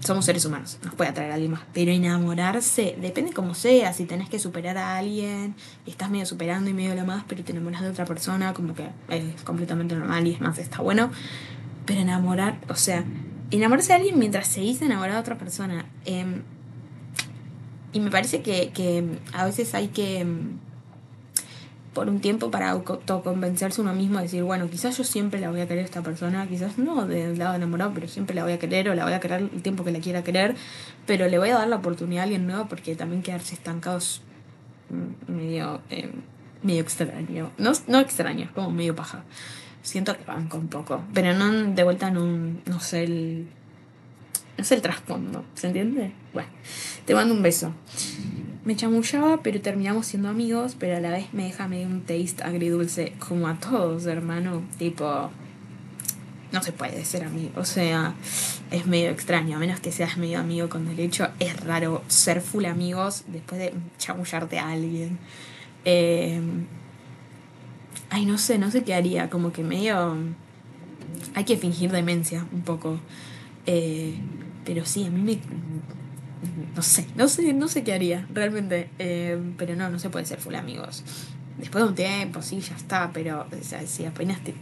somos 0.00 0.24
seres 0.24 0.44
humanos, 0.44 0.78
nos 0.82 0.94
puede 0.94 1.10
atraer 1.10 1.30
a 1.30 1.34
alguien 1.34 1.52
más. 1.52 1.62
Pero 1.72 1.92
enamorarse, 1.92 2.96
depende 3.00 3.32
cómo 3.32 3.54
sea, 3.54 3.92
si 3.92 4.04
tenés 4.04 4.28
que 4.28 4.40
superar 4.40 4.76
a 4.78 4.98
alguien, 4.98 5.54
estás 5.86 6.10
medio 6.10 6.26
superando 6.26 6.70
y 6.70 6.72
medio 6.72 6.96
lo 6.96 7.06
más, 7.06 7.22
pero 7.28 7.44
te 7.44 7.52
enamoras 7.52 7.82
de 7.82 7.90
otra 7.90 8.04
persona, 8.04 8.52
como 8.52 8.74
que 8.74 8.88
es 9.10 9.42
completamente 9.44 9.94
normal 9.94 10.26
y 10.26 10.32
es 10.32 10.40
más, 10.40 10.58
está 10.58 10.82
bueno. 10.82 11.12
Pero 11.86 12.00
enamorar, 12.00 12.58
o 12.68 12.74
sea, 12.74 13.04
enamorarse 13.50 13.88
de 13.88 13.94
alguien 13.94 14.18
mientras 14.18 14.48
seguís 14.48 14.80
enamorado 14.82 15.14
de 15.14 15.20
otra 15.20 15.38
persona. 15.38 15.86
Em, 16.04 16.42
y 17.92 18.00
me 18.00 18.10
parece 18.10 18.42
que, 18.42 18.70
que 18.70 19.04
a 19.32 19.44
veces 19.44 19.74
hay 19.74 19.88
que 19.88 20.20
em, 20.20 20.58
por 21.96 22.10
un 22.10 22.20
tiempo 22.20 22.50
para 22.50 22.68
autoconvencerse 22.72 23.80
uno 23.80 23.94
mismo, 23.94 24.18
decir, 24.18 24.42
bueno, 24.42 24.68
quizás 24.68 24.98
yo 24.98 25.02
siempre 25.02 25.40
la 25.40 25.50
voy 25.50 25.62
a 25.62 25.66
querer 25.66 25.82
a 25.82 25.86
esta 25.86 26.02
persona, 26.02 26.46
quizás 26.46 26.76
no 26.76 27.06
del 27.06 27.38
lado 27.38 27.54
enamorado, 27.54 27.92
pero 27.94 28.06
siempre 28.06 28.36
la 28.36 28.42
voy 28.42 28.52
a 28.52 28.58
querer 28.58 28.90
o 28.90 28.94
la 28.94 29.04
voy 29.04 29.14
a 29.14 29.20
querer 29.20 29.48
el 29.50 29.62
tiempo 29.62 29.82
que 29.82 29.92
la 29.92 30.00
quiera 30.00 30.22
querer, 30.22 30.54
pero 31.06 31.26
le 31.26 31.38
voy 31.38 31.48
a 31.48 31.54
dar 31.54 31.68
la 31.68 31.76
oportunidad 31.76 32.20
a 32.20 32.24
alguien 32.24 32.46
nuevo 32.46 32.66
porque 32.68 32.94
también 32.96 33.22
quedarse 33.22 33.54
estancados 33.54 34.20
medio, 35.26 35.80
eh, 35.88 36.10
medio 36.62 36.82
extraño. 36.82 37.50
No, 37.56 37.72
no 37.86 38.00
extraño, 38.00 38.44
es 38.44 38.50
como 38.50 38.70
medio 38.70 38.94
paja. 38.94 39.24
Siento 39.86 40.18
que 40.18 40.24
banco 40.24 40.58
un 40.58 40.66
poco, 40.66 41.04
pero 41.14 41.32
no 41.32 41.52
de 41.52 41.84
vuelta 41.84 42.08
en 42.08 42.18
un, 42.18 42.60
no 42.66 42.80
sé, 42.80 43.04
el... 43.04 43.46
No 44.58 44.64
sé 44.64 44.74
el 44.74 44.82
trasfondo, 44.82 45.44
¿se 45.54 45.68
entiende? 45.68 46.10
Bueno, 46.32 46.48
te 47.04 47.14
mando 47.14 47.32
un 47.32 47.40
beso. 47.40 47.72
Me 48.64 48.74
chamullaba, 48.74 49.44
pero 49.44 49.60
terminamos 49.60 50.08
siendo 50.08 50.28
amigos, 50.28 50.74
pero 50.76 50.96
a 50.96 51.00
la 51.00 51.10
vez 51.10 51.32
me 51.32 51.44
deja 51.44 51.68
medio 51.68 51.86
un 51.86 52.00
taste 52.00 52.42
agridulce, 52.42 53.12
como 53.20 53.46
a 53.46 53.60
todos, 53.60 54.06
hermano. 54.06 54.64
Tipo, 54.76 55.30
no 56.50 56.62
se 56.64 56.72
puede 56.72 57.04
ser 57.04 57.22
amigo. 57.22 57.52
O 57.54 57.64
sea, 57.64 58.14
es 58.72 58.86
medio 58.86 59.10
extraño, 59.10 59.56
a 59.56 59.60
menos 59.60 59.78
que 59.78 59.92
seas 59.92 60.16
medio 60.16 60.40
amigo 60.40 60.68
con 60.68 60.88
derecho. 60.88 61.28
Es 61.38 61.60
raro 61.60 62.02
ser 62.08 62.40
full 62.40 62.64
amigos 62.64 63.22
después 63.28 63.60
de 63.60 63.72
chamullarte 63.98 64.58
a 64.58 64.70
alguien. 64.70 65.20
Eh, 65.84 66.40
ay, 68.10 68.26
no 68.26 68.38
sé, 68.38 68.58
no 68.58 68.70
sé 68.70 68.84
qué 68.84 68.94
haría. 68.94 69.30
Como 69.30 69.52
que 69.52 69.62
medio. 69.62 70.16
Hay 71.34 71.44
que 71.44 71.56
fingir 71.56 71.90
demencia 71.92 72.46
un 72.52 72.62
poco. 72.62 73.00
Eh, 73.66 74.14
pero 74.64 74.84
sí, 74.84 75.04
a 75.04 75.10
mí 75.10 75.20
me, 75.22 75.38
no 76.74 76.82
sé, 76.82 77.06
no 77.16 77.28
sé, 77.28 77.52
no 77.52 77.68
sé 77.68 77.84
qué 77.84 77.92
haría, 77.92 78.26
realmente. 78.32 78.90
Eh, 78.98 79.38
pero 79.56 79.74
no, 79.76 79.88
no 79.88 79.98
se 79.98 80.10
puede 80.10 80.26
ser 80.26 80.38
full 80.38 80.54
amigos. 80.54 81.04
Después 81.58 81.84
de 81.84 81.88
un 81.88 81.94
tiempo, 81.94 82.42
sí, 82.42 82.60
ya 82.60 82.76
está, 82.76 83.10
pero 83.12 83.46
o 83.50 83.64
sea, 83.64 83.86
si 83.86 84.04
apenas 84.04 84.42
te... 84.44 84.54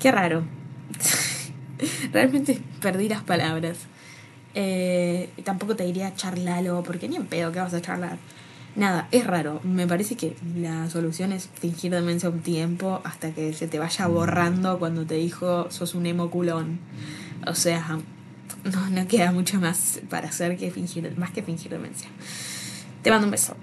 Qué 0.00 0.10
raro. 0.10 0.44
realmente 2.12 2.58
perdí 2.80 3.08
las 3.08 3.22
palabras. 3.22 3.78
Eh, 4.54 5.30
tampoco 5.44 5.76
te 5.76 5.84
diría 5.84 6.14
charlalo, 6.14 6.82
porque 6.82 7.08
ni 7.08 7.16
en 7.16 7.26
pedo 7.26 7.52
que 7.52 7.60
vas 7.60 7.74
a 7.74 7.82
charlar. 7.82 8.18
Nada, 8.74 9.06
es 9.10 9.26
raro. 9.26 9.60
Me 9.64 9.86
parece 9.86 10.16
que 10.16 10.34
la 10.56 10.88
solución 10.88 11.32
es 11.32 11.48
fingir 11.48 11.92
demencia 11.92 12.30
un 12.30 12.40
tiempo 12.40 13.02
hasta 13.04 13.32
que 13.32 13.52
se 13.52 13.68
te 13.68 13.78
vaya 13.78 14.06
borrando 14.06 14.78
cuando 14.78 15.04
te 15.04 15.14
dijo 15.16 15.70
sos 15.70 15.94
un 15.94 16.06
emo 16.06 16.30
culón. 16.30 16.78
O 17.46 17.54
sea, 17.54 17.98
no, 18.64 19.08
queda 19.08 19.32
mucho 19.32 19.60
más 19.60 20.00
para 20.08 20.28
hacer 20.28 20.56
que 20.56 20.70
fingir, 20.70 21.12
más 21.18 21.30
que 21.30 21.42
fingir 21.42 21.70
demencia. 21.70 22.08
Te 23.02 23.10
mando 23.10 23.26
un 23.26 23.32
beso. 23.32 23.56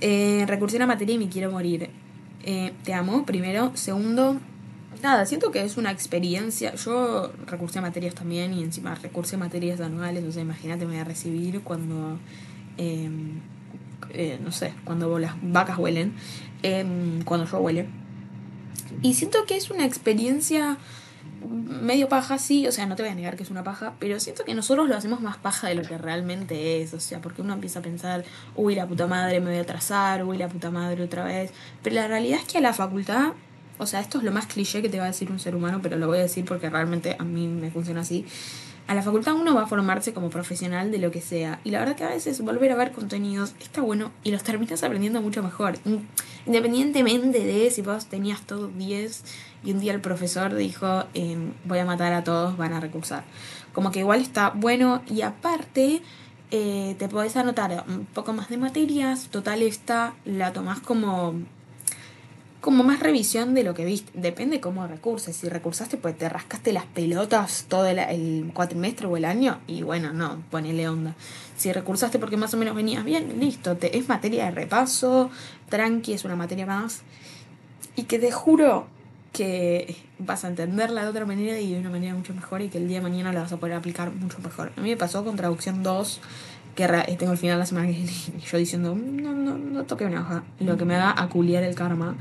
Eh, 0.00 0.44
recursé 0.46 0.80
a 0.80 0.86
materia 0.86 1.14
y 1.14 1.18
me 1.18 1.28
quiero 1.28 1.50
morir. 1.50 1.90
Eh, 2.44 2.72
te 2.84 2.94
amo, 2.94 3.24
primero. 3.24 3.72
Segundo, 3.74 4.38
nada, 5.02 5.26
siento 5.26 5.50
que 5.50 5.64
es 5.64 5.76
una 5.76 5.90
experiencia. 5.90 6.74
Yo 6.76 7.32
recursé 7.46 7.80
a 7.80 7.82
materias 7.82 8.14
también 8.14 8.52
y 8.54 8.62
encima 8.62 8.94
recursé 8.94 9.36
a 9.36 9.38
materias 9.38 9.80
anuales. 9.80 10.24
O 10.24 10.30
sea, 10.30 10.42
imagínate, 10.42 10.84
me 10.84 10.92
voy 10.92 11.00
a 11.00 11.04
recibir 11.04 11.62
cuando. 11.62 12.18
Em, 12.76 13.40
eh, 14.10 14.38
no 14.42 14.52
sé, 14.52 14.74
cuando 14.84 15.18
las 15.18 15.34
vacas 15.42 15.78
huelen. 15.78 16.14
Em, 16.62 17.22
cuando 17.22 17.46
yo 17.46 17.58
huele. 17.58 17.88
Y 19.02 19.14
siento 19.14 19.44
que 19.46 19.56
es 19.56 19.70
una 19.70 19.84
experiencia 19.84 20.78
medio 21.48 22.08
paja, 22.08 22.38
sí, 22.38 22.66
o 22.66 22.72
sea, 22.72 22.86
no 22.86 22.94
te 22.94 23.02
voy 23.02 23.10
a 23.10 23.14
negar 23.14 23.36
que 23.36 23.42
es 23.42 23.50
una 23.50 23.64
paja, 23.64 23.94
pero 23.98 24.20
siento 24.20 24.44
que 24.44 24.54
nosotros 24.54 24.88
lo 24.88 24.96
hacemos 24.96 25.20
más 25.20 25.36
paja 25.36 25.68
de 25.68 25.74
lo 25.74 25.82
que 25.82 25.98
realmente 25.98 26.82
es, 26.82 26.94
o 26.94 27.00
sea, 27.00 27.20
porque 27.20 27.42
uno 27.42 27.54
empieza 27.54 27.80
a 27.80 27.82
pensar, 27.82 28.24
uy, 28.54 28.74
la 28.74 28.86
puta 28.86 29.06
madre 29.06 29.40
me 29.40 29.50
voy 29.50 29.58
a 29.58 29.62
atrasar, 29.62 30.24
uy, 30.24 30.38
la 30.38 30.48
puta 30.48 30.70
madre 30.70 31.02
otra 31.02 31.24
vez, 31.24 31.52
pero 31.82 31.96
la 31.96 32.06
realidad 32.06 32.38
es 32.40 32.46
que 32.46 32.58
a 32.58 32.60
la 32.60 32.72
facultad, 32.72 33.32
o 33.78 33.86
sea, 33.86 34.00
esto 34.00 34.18
es 34.18 34.24
lo 34.24 34.30
más 34.30 34.46
cliché 34.46 34.82
que 34.82 34.88
te 34.88 34.98
va 34.98 35.04
a 35.04 35.08
decir 35.08 35.30
un 35.30 35.40
ser 35.40 35.56
humano, 35.56 35.80
pero 35.82 35.96
lo 35.96 36.06
voy 36.06 36.18
a 36.18 36.22
decir 36.22 36.44
porque 36.44 36.70
realmente 36.70 37.16
a 37.18 37.24
mí 37.24 37.48
me 37.48 37.70
funciona 37.70 38.02
así. 38.02 38.24
A 38.86 38.94
la 38.94 39.02
facultad 39.02 39.34
uno 39.34 39.54
va 39.54 39.62
a 39.62 39.66
formarse 39.66 40.12
como 40.12 40.28
profesional 40.28 40.90
de 40.90 40.98
lo 40.98 41.10
que 41.10 41.20
sea. 41.20 41.60
Y 41.64 41.70
la 41.70 41.78
verdad 41.78 41.96
que 41.96 42.04
a 42.04 42.10
veces 42.10 42.40
volver 42.40 42.72
a 42.72 42.76
ver 42.76 42.92
contenidos 42.92 43.54
está 43.60 43.80
bueno 43.80 44.10
y 44.24 44.32
los 44.32 44.42
terminas 44.42 44.82
aprendiendo 44.82 45.22
mucho 45.22 45.42
mejor. 45.42 45.78
Independientemente 46.46 47.44
de 47.44 47.70
si 47.70 47.82
vos 47.82 48.06
tenías 48.06 48.42
todos 48.42 48.76
10 48.76 49.24
y 49.64 49.72
un 49.72 49.80
día 49.80 49.92
el 49.92 50.00
profesor 50.00 50.54
dijo, 50.54 51.04
em, 51.14 51.52
voy 51.64 51.78
a 51.78 51.84
matar 51.84 52.12
a 52.12 52.24
todos, 52.24 52.56
van 52.56 52.72
a 52.72 52.80
recursar. 52.80 53.24
Como 53.72 53.92
que 53.92 54.00
igual 54.00 54.20
está 54.20 54.50
bueno 54.50 55.02
y 55.08 55.22
aparte 55.22 56.02
eh, 56.50 56.96
te 56.98 57.08
podés 57.08 57.36
anotar 57.36 57.84
un 57.88 58.04
poco 58.04 58.32
más 58.32 58.50
de 58.50 58.58
materias, 58.58 59.28
total 59.30 59.62
esta 59.62 60.14
la 60.24 60.52
tomás 60.52 60.80
como 60.80 61.34
como 62.62 62.84
más 62.84 63.00
revisión 63.00 63.54
de 63.54 63.64
lo 63.64 63.74
que 63.74 63.84
viste. 63.84 64.12
Depende 64.14 64.60
cómo 64.60 64.86
recurses. 64.86 65.34
Si 65.34 65.48
recursaste, 65.48 65.96
pues 65.96 66.16
te 66.16 66.28
rascaste 66.28 66.72
las 66.72 66.86
pelotas 66.86 67.66
todo 67.68 67.86
el, 67.86 67.98
el, 67.98 68.52
cuatrimestre 68.54 69.08
o 69.08 69.16
el 69.16 69.24
año. 69.24 69.58
Y 69.66 69.82
bueno, 69.82 70.12
no, 70.12 70.40
ponele 70.48 70.88
onda. 70.88 71.16
Si 71.56 71.72
recursaste 71.72 72.20
porque 72.20 72.36
más 72.36 72.54
o 72.54 72.56
menos 72.56 72.76
venías 72.76 73.04
bien, 73.04 73.40
listo. 73.40 73.76
Te, 73.76 73.98
es 73.98 74.08
materia 74.08 74.44
de 74.44 74.52
repaso. 74.52 75.28
Tranqui, 75.68 76.12
es 76.12 76.24
una 76.24 76.36
materia 76.36 76.64
más. 76.64 77.02
Y 77.96 78.04
que 78.04 78.20
te 78.20 78.30
juro 78.30 78.86
que 79.32 79.96
vas 80.20 80.44
a 80.44 80.48
entenderla 80.48 81.02
de 81.02 81.08
otra 81.08 81.24
manera 81.24 81.58
y 81.58 81.72
de 81.72 81.80
una 81.80 81.90
manera 81.90 82.14
mucho 82.14 82.32
mejor 82.32 82.62
y 82.62 82.68
que 82.68 82.78
el 82.78 82.86
día 82.86 82.98
de 82.98 83.02
mañana 83.02 83.32
la 83.32 83.40
vas 83.40 83.52
a 83.52 83.56
poder 83.56 83.74
aplicar 83.74 84.12
mucho 84.12 84.38
mejor. 84.38 84.72
A 84.76 84.80
mí 84.80 84.90
me 84.90 84.96
pasó 84.96 85.24
con 85.24 85.34
traducción 85.36 85.82
2, 85.82 86.20
que 86.74 86.86
tengo 87.18 87.32
el 87.32 87.38
final 87.38 87.56
de 87.56 87.60
la 87.60 87.66
semana 87.66 87.90
y 87.90 88.06
yo 88.50 88.58
diciendo, 88.58 88.94
no, 88.94 89.32
no, 89.32 89.58
no 89.58 89.84
toque 89.84 90.04
una 90.04 90.20
hoja, 90.20 90.44
lo 90.60 90.76
que 90.76 90.84
me 90.84 90.94
haga 90.96 91.14
aculiar 91.22 91.62
el 91.62 91.74
karma. 91.74 92.16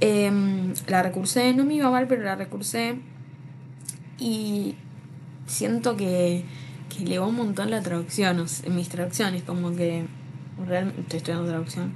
Em, 0.00 0.74
la 0.88 1.02
recursé, 1.02 1.52
no 1.54 1.64
me 1.64 1.74
iba 1.74 1.90
mal, 1.90 2.08
pero 2.08 2.22
la 2.22 2.34
recursé 2.34 2.96
y 4.18 4.74
siento 5.46 5.96
que, 5.96 6.44
que 6.88 7.04
elevó 7.04 7.28
un 7.28 7.36
montón 7.36 7.70
la 7.70 7.82
traducción, 7.82 8.44
mis 8.70 8.88
traducciones, 8.88 9.42
como 9.42 9.74
que 9.76 10.06
realmente 10.66 11.02
estoy 11.02 11.18
estudiando 11.18 11.48
traducción 11.48 11.92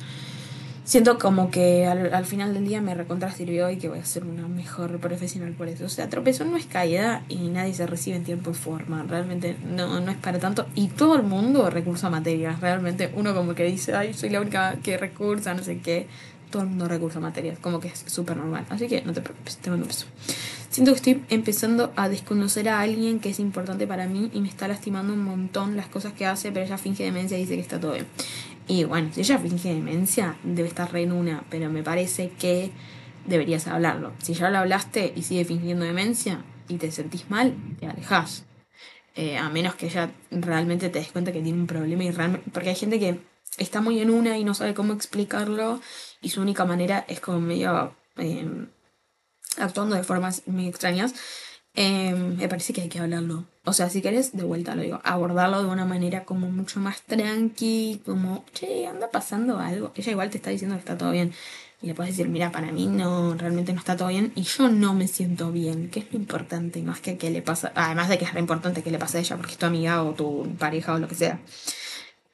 siento 0.87 1.19
como 1.19 1.51
que 1.51 1.85
al, 1.85 2.25
final 2.25 2.55
del 2.55 2.67
día 2.67 2.81
me 2.81 2.95
recontra 2.95 3.31
sirvió 3.33 3.69
y 3.71 3.77
que 3.77 3.89
voy 3.89 3.99
a 3.99 4.05
ser 4.05 4.25
una 4.25 4.47
mejor 4.47 4.99
profesional 5.01 5.53
por 5.53 5.69
eso. 5.69 5.85
O 5.85 5.89
sea, 5.89 6.09
tropezón 6.09 6.53
no 6.53 6.57
es 6.57 6.67
caída 6.67 7.25
y 7.29 7.49
nadie 7.49 7.75
se 7.75 7.87
recibe 7.87 8.17
en 8.17 8.25
tiempo 8.25 8.53
y 8.53 8.55
forma. 8.55 9.05
Realmente 9.07 9.57
no, 9.67 10.01
no 10.01 10.11
es 10.11 10.17
para 10.17 10.39
tanto. 10.39 10.67
Y 10.75 10.89
todo 10.89 11.17
el 11.17 11.25
mundo 11.25 11.69
recursa 11.69 12.07
a 12.07 12.11
materias. 12.11 12.61
Realmente 12.61 13.11
uno 13.15 13.35
como 13.35 13.55
que 13.55 13.65
dice, 13.65 13.95
ay, 13.95 14.15
soy 14.15 14.31
la 14.31 14.41
única 14.41 14.77
que 14.83 14.97
recursa, 14.97 15.55
no 15.55 15.63
sé 15.63 15.81
qué. 15.81 16.07
Todo 16.51 16.63
el 16.63 16.69
mundo 16.69 16.89
recursa 16.89 17.19
a 17.19 17.23
materias. 17.23 17.59
Como 17.59 17.81
que 17.81 17.89
es 17.89 18.05
súper 18.07 18.37
normal. 18.37 18.67
Así 18.69 18.89
que 18.89 19.03
no 19.03 19.13
te 19.13 19.21
preocupes, 19.21 19.57
te 19.57 19.71
mando 19.71 19.85
un 19.85 19.89
beso. 19.89 20.07
Siento 20.71 20.93
que 20.93 20.97
estoy 20.97 21.25
empezando 21.31 21.93
a 21.97 22.09
desconocer 22.09 22.69
a 22.69 22.81
alguien 22.81 23.19
que 23.19 23.31
es 23.31 23.41
importante 23.41 23.87
para 23.87 24.07
mí 24.07 24.31
y 24.35 24.41
me 24.41 24.49
está 24.49 24.69
lastimando 24.69 25.13
un 25.15 25.25
montón 25.25 25.77
las 25.77 25.87
cosas 25.87 26.13
que 26.13 26.27
hace, 26.27 26.53
pero 26.53 26.67
ella 26.67 26.77
finge 26.77 27.05
demencia 27.05 27.39
y 27.39 27.43
dice 27.43 27.55
que 27.55 27.63
está 27.63 27.81
todo 27.81 27.93
bien. 27.93 28.07
Y 28.69 28.85
bueno, 28.85 29.11
si 29.13 29.21
ella 29.21 29.39
finge 29.39 29.73
demencia, 29.73 30.37
debe 30.43 30.69
estar 30.69 30.93
re 30.93 31.03
en 31.03 31.13
una, 31.13 31.45
pero 31.51 31.71
me 31.71 31.83
parece 31.83 32.31
que 32.39 32.73
deberías 33.27 33.67
hablarlo. 33.69 34.13
Si 34.23 34.35
ya 34.35 34.51
lo 34.51 34.59
hablaste 34.59 35.13
y 35.15 35.23
sigue 35.23 35.45
fingiendo 35.45 35.85
demencia 35.85 36.45
y 36.69 36.77
te 36.77 36.91
sentís 36.91 37.31
mal, 37.31 37.55
te 37.81 37.87
alejas. 37.87 38.45
Eh, 39.15 39.39
a 39.39 39.49
menos 39.49 39.77
que 39.77 39.87
ella 39.87 40.11
realmente 40.31 40.91
te 40.91 40.99
des 40.99 41.11
cuenta 41.11 41.33
que 41.33 41.41
tiene 41.41 41.59
un 41.59 41.67
problema 41.67 42.05
y 42.05 42.11
realmente. 42.11 42.51
Porque 42.53 42.71
hay 42.71 42.77
gente 42.77 42.99
que 42.99 43.19
está 43.59 43.81
muy 43.81 44.01
en 44.01 44.11
una 44.11 44.39
y 44.39 44.45
no 44.45 44.55
sabe 44.55 44.75
cómo 44.75 44.93
explicarlo 44.93 45.81
y 46.21 46.31
su 46.31 46.41
única 46.41 46.65
manera 46.65 47.05
es 47.09 47.21
como 47.21 47.41
medio. 47.41 47.95
Em, 48.17 48.69
actuando 49.59 49.97
de 49.97 50.05
formas 50.05 50.43
muy 50.47 50.69
extrañas. 50.69 51.15
Em, 51.75 52.37
me 52.37 52.49
parece 52.49 52.73
que 52.73 52.81
hay 52.81 52.89
que 52.89 52.99
hablarlo. 52.99 53.45
O 53.65 53.73
sea, 53.75 53.91
si 53.91 54.01
querés, 54.01 54.35
de 54.35 54.45
vuelta 54.45 54.75
lo 54.75 54.83
digo, 54.83 55.01
abordarlo 55.05 55.63
de 55.63 55.69
una 55.69 55.85
manera 55.85 56.25
como 56.25 56.49
mucho 56.51 56.81
más 56.81 57.03
tranqui, 57.03 58.01
como, 58.05 58.45
che, 58.55 58.87
anda 58.87 59.11
pasando 59.11 59.59
algo. 59.59 59.93
Ella 59.95 60.13
igual 60.13 60.31
te 60.31 60.39
está 60.39 60.51
diciendo 60.51 60.77
que 60.77 60.81
está 60.81 60.97
todo 60.97 61.11
bien. 61.11 61.35
Y 61.83 61.89
le 61.89 61.95
puedes 61.95 62.17
decir, 62.17 62.31
mira, 62.31 62.51
para 62.51 62.73
mí 62.73 62.87
no, 62.87 63.35
realmente 63.35 63.75
no 63.75 63.79
está 63.79 63.97
todo 63.97 64.09
bien 64.09 64.33
y 64.35 64.43
yo 64.45 64.71
no 64.71 64.95
me 64.95 65.07
siento 65.09 65.53
bien, 65.53 65.91
que 65.91 66.01
es 66.01 66.07
lo 66.11 66.19
importante, 66.19 66.81
más 66.83 67.01
que 67.01 67.19
qué 67.19 67.31
le 67.31 67.43
pasa, 67.43 67.71
además 67.75 68.09
de 68.09 68.17
que 68.17 68.25
es 68.25 68.33
lo 68.33 68.41
importante 68.41 68.83
que 68.83 68.91
le 68.91 68.99
pasa 68.99 69.19
a 69.19 69.21
ella, 69.21 69.37
porque 69.37 69.53
es 69.53 69.59
tu 69.59 69.67
amiga 69.67 70.03
o 70.03 70.15
tu 70.15 70.49
pareja 70.59 70.95
o 70.95 70.99
lo 70.99 71.07
que 71.07 71.15
sea. 71.15 71.39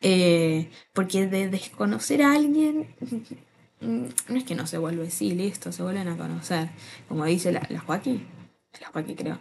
Eh, 0.03 0.71
porque 0.93 1.27
de 1.29 1.49
desconocer 1.49 2.23
a 2.23 2.33
alguien, 2.33 2.95
no 3.81 4.37
es 4.37 4.45
que 4.45 4.55
no 4.55 4.67
se 4.67 4.79
vuelve, 4.79 5.11
sí, 5.11 5.33
listo, 5.33 5.73
se 5.73 5.83
vuelven 5.83 6.09
a 6.09 6.17
conocer, 6.17 6.71
como 7.09 7.25
dice 7.25 7.53
la, 7.53 7.65
la 7.71 7.81
Joaquín 7.81 8.27
la 8.81 8.89
Joaquín 8.89 9.17
creo. 9.17 9.39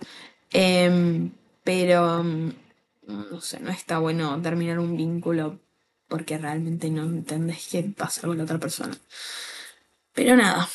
Em, 0.52 1.32
pero, 1.64 2.24
no 2.24 3.42
sé, 3.42 3.60
no 3.60 3.70
está 3.72 4.00
bueno 4.00 4.42
terminar 4.42 4.80
un 4.80 4.98
vínculo 4.98 5.60
porque 6.08 6.38
realmente 6.38 6.90
no 6.90 7.04
entendés 7.04 7.70
qué 7.72 7.84
pasa 7.84 8.28
con 8.28 8.38
la 8.38 8.44
otra 8.44 8.60
persona. 8.60 8.98
Pero 10.14 10.36
nada, 10.36 10.68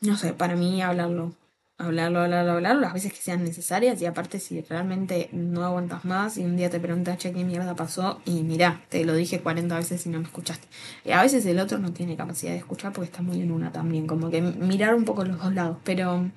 no 0.00 0.16
sé, 0.16 0.32
para 0.34 0.54
mí 0.56 0.82
hablarlo, 0.82 1.34
hablarlo, 1.78 2.20
hablarlo, 2.20 2.52
hablarlo 2.52 2.80
las 2.80 2.92
veces 2.92 3.12
que 3.12 3.18
sean 3.18 3.44
necesarias 3.44 4.00
y 4.00 4.06
aparte 4.06 4.38
si 4.38 4.60
realmente 4.60 5.28
no 5.32 5.64
aguantas 5.64 6.04
más 6.04 6.38
y 6.38 6.44
un 6.44 6.56
día 6.56 6.70
te 6.70 6.80
preguntas, 6.80 7.18
che, 7.18 7.32
¿qué 7.32 7.44
mierda 7.44 7.74
pasó? 7.74 8.20
Y 8.24 8.42
mirá, 8.42 8.84
te 8.88 9.04
lo 9.04 9.14
dije 9.14 9.40
40 9.40 9.76
veces 9.76 10.06
y 10.06 10.08
no 10.08 10.18
me 10.18 10.24
escuchaste. 10.24 10.66
Y 11.04 11.10
a 11.12 11.22
veces 11.22 11.44
el 11.46 11.58
otro 11.58 11.78
no 11.78 11.92
tiene 11.92 12.16
capacidad 12.16 12.52
de 12.52 12.58
escuchar 12.58 12.92
porque 12.92 13.10
está 13.10 13.22
muy 13.22 13.40
en 13.40 13.50
una 13.50 13.72
también, 13.72 14.06
como 14.06 14.30
que 14.30 14.40
mirar 14.40 14.94
un 14.94 15.04
poco 15.04 15.24
los 15.24 15.38
dos 15.38 15.52
lados, 15.54 15.78
pero 15.84 16.30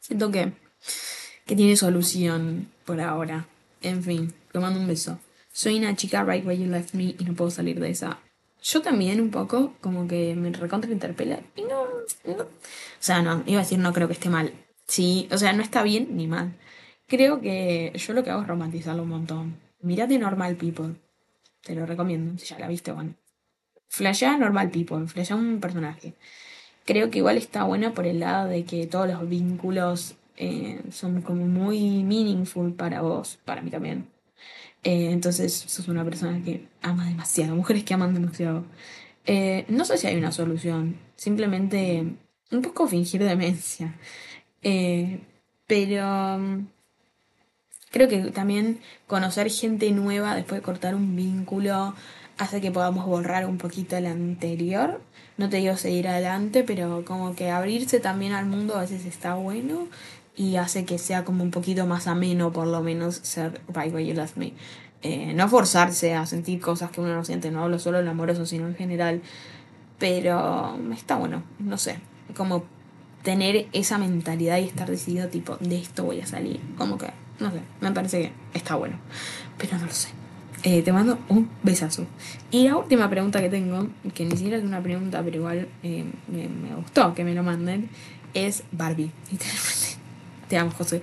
siento 0.00 0.30
que, 0.30 0.52
que 1.44 1.56
tiene 1.56 1.76
solución 1.76 2.68
por 2.84 3.00
ahora. 3.00 3.46
En 3.82 4.02
fin, 4.02 4.32
te 4.52 4.58
mando 4.58 4.80
un 4.80 4.86
beso. 4.86 5.18
Soy 5.52 5.78
una 5.78 5.94
chica 5.96 6.24
right 6.24 6.44
where 6.44 6.58
you 6.58 6.70
left 6.70 6.94
me 6.94 7.14
y 7.18 7.24
no 7.24 7.34
puedo 7.34 7.50
salir 7.50 7.78
de 7.80 7.90
esa. 7.90 8.18
Yo 8.68 8.82
también 8.82 9.20
un 9.20 9.30
poco, 9.30 9.74
como 9.80 10.08
que 10.08 10.34
me 10.34 10.50
recontra 10.50 10.90
interpela. 10.90 11.38
Y 11.54 11.62
no. 11.62 11.82
O 11.82 12.46
sea, 12.98 13.22
no, 13.22 13.44
iba 13.46 13.60
a 13.60 13.62
decir 13.62 13.78
no 13.78 13.92
creo 13.92 14.08
que 14.08 14.14
esté 14.14 14.28
mal. 14.28 14.52
Sí, 14.88 15.28
o 15.30 15.38
sea, 15.38 15.52
no 15.52 15.62
está 15.62 15.84
bien 15.84 16.16
ni 16.16 16.26
mal. 16.26 16.56
Creo 17.06 17.40
que 17.40 17.92
yo 17.94 18.12
lo 18.12 18.24
que 18.24 18.30
hago 18.30 18.42
es 18.42 18.48
romantizarlo 18.48 19.04
un 19.04 19.10
montón. 19.10 19.60
Mirate 19.82 20.18
Normal 20.18 20.56
People. 20.56 20.96
Te 21.62 21.76
lo 21.76 21.86
recomiendo, 21.86 22.36
si 22.40 22.46
ya 22.46 22.58
la 22.58 22.66
viste, 22.66 22.90
bueno. 22.90 23.14
Flashea 23.88 24.36
Normal 24.36 24.70
People, 24.70 25.06
flashea 25.06 25.36
un 25.36 25.60
personaje. 25.60 26.14
Creo 26.84 27.08
que 27.10 27.18
igual 27.18 27.36
está 27.36 27.62
bueno 27.62 27.94
por 27.94 28.04
el 28.04 28.18
lado 28.18 28.48
de 28.48 28.64
que 28.64 28.88
todos 28.88 29.06
los 29.06 29.28
vínculos 29.28 30.16
eh, 30.36 30.82
son 30.90 31.22
como 31.22 31.46
muy 31.46 32.02
meaningful 32.02 32.74
para 32.74 33.00
vos, 33.00 33.38
para 33.44 33.62
mí 33.62 33.70
también. 33.70 34.08
Eh, 34.84 35.10
entonces 35.10 35.52
sos 35.52 35.88
una 35.88 36.04
persona 36.04 36.42
que 36.44 36.68
ama 36.82 37.06
demasiado, 37.06 37.56
mujeres 37.56 37.84
que 37.84 37.94
aman 37.94 38.14
demasiado. 38.14 38.64
Eh, 39.24 39.64
no 39.68 39.84
sé 39.84 39.98
si 39.98 40.06
hay 40.06 40.16
una 40.16 40.32
solución, 40.32 40.96
simplemente 41.16 42.04
un 42.50 42.62
poco 42.62 42.86
fingir 42.86 43.22
demencia. 43.24 43.94
Eh, 44.62 45.20
pero 45.66 46.38
mm, 46.38 46.66
creo 47.90 48.08
que 48.08 48.30
también 48.30 48.80
conocer 49.06 49.50
gente 49.50 49.90
nueva 49.90 50.36
después 50.36 50.60
de 50.60 50.64
cortar 50.64 50.94
un 50.94 51.16
vínculo 51.16 51.94
hace 52.38 52.60
que 52.60 52.70
podamos 52.70 53.06
borrar 53.06 53.46
un 53.46 53.58
poquito 53.58 53.96
el 53.96 54.06
anterior. 54.06 55.00
No 55.36 55.48
te 55.48 55.58
digo 55.58 55.76
seguir 55.76 56.08
adelante, 56.08 56.64
pero 56.64 57.04
como 57.04 57.34
que 57.34 57.50
abrirse 57.50 58.00
también 58.00 58.32
al 58.32 58.46
mundo 58.46 58.76
a 58.76 58.82
veces 58.82 59.04
está 59.04 59.34
bueno 59.34 59.88
y 60.36 60.56
hace 60.56 60.84
que 60.84 60.98
sea 60.98 61.24
como 61.24 61.42
un 61.42 61.50
poquito 61.50 61.86
más 61.86 62.06
ameno, 62.06 62.52
por 62.52 62.66
lo 62.66 62.82
menos, 62.82 63.16
ser 63.22 63.60
Right 63.68 63.92
Where 63.92 64.06
You 64.06 64.14
Left 64.14 64.36
Me. 64.36 64.52
Eh, 65.02 65.32
no 65.34 65.48
forzarse 65.48 66.14
a 66.14 66.26
sentir 66.26 66.60
cosas 66.60 66.90
que 66.90 67.00
uno 67.00 67.14
no 67.14 67.24
siente, 67.24 67.50
no 67.50 67.64
hablo 67.64 67.78
solo 67.78 67.98
del 67.98 68.08
amoroso, 68.08 68.44
sino 68.44 68.68
en 68.68 68.74
general. 68.74 69.22
Pero 69.98 70.78
está 70.92 71.16
bueno, 71.16 71.42
no 71.58 71.78
sé, 71.78 71.98
como 72.36 72.64
tener 73.22 73.66
esa 73.72 73.96
mentalidad 73.98 74.58
y 74.58 74.64
estar 74.64 74.90
decidido, 74.90 75.28
tipo, 75.28 75.56
de 75.56 75.78
esto 75.78 76.04
voy 76.04 76.20
a 76.20 76.26
salir. 76.26 76.60
Como 76.76 76.98
que, 76.98 77.06
no 77.40 77.50
sé, 77.50 77.60
me 77.80 77.90
parece 77.92 78.20
que 78.20 78.58
está 78.58 78.76
bueno, 78.76 78.96
pero 79.56 79.78
no 79.78 79.86
lo 79.86 79.92
sé. 79.92 80.08
Eh, 80.64 80.82
te 80.82 80.92
mando 80.92 81.18
un 81.28 81.48
besazo. 81.62 82.06
Y 82.50 82.68
la 82.68 82.76
última 82.76 83.08
pregunta 83.08 83.40
que 83.40 83.48
tengo, 83.48 83.88
que 84.14 84.24
ni 84.24 84.36
siquiera 84.36 84.58
es 84.58 84.64
una 84.64 84.82
pregunta, 84.82 85.22
pero 85.22 85.36
igual 85.36 85.68
eh, 85.82 86.04
me, 86.28 86.48
me, 86.48 86.74
gustó 86.74 87.14
que 87.14 87.24
me 87.24 87.34
lo 87.34 87.42
manden, 87.42 87.88
es 88.34 88.64
Barbie. 88.72 89.10
Te 90.48 90.56
amo, 90.56 90.70
José. 90.70 91.02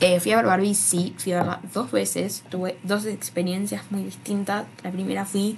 Eh, 0.00 0.18
fui 0.18 0.32
a 0.32 0.36
ver 0.36 0.46
Barbie, 0.46 0.74
sí, 0.74 1.14
fui 1.16 1.32
a 1.32 1.38
verla 1.38 1.60
dos 1.72 1.92
veces. 1.92 2.42
Tuve 2.50 2.76
dos 2.82 3.06
experiencias 3.06 3.84
muy 3.90 4.02
distintas. 4.02 4.66
La 4.82 4.90
primera 4.90 5.24
fui 5.24 5.56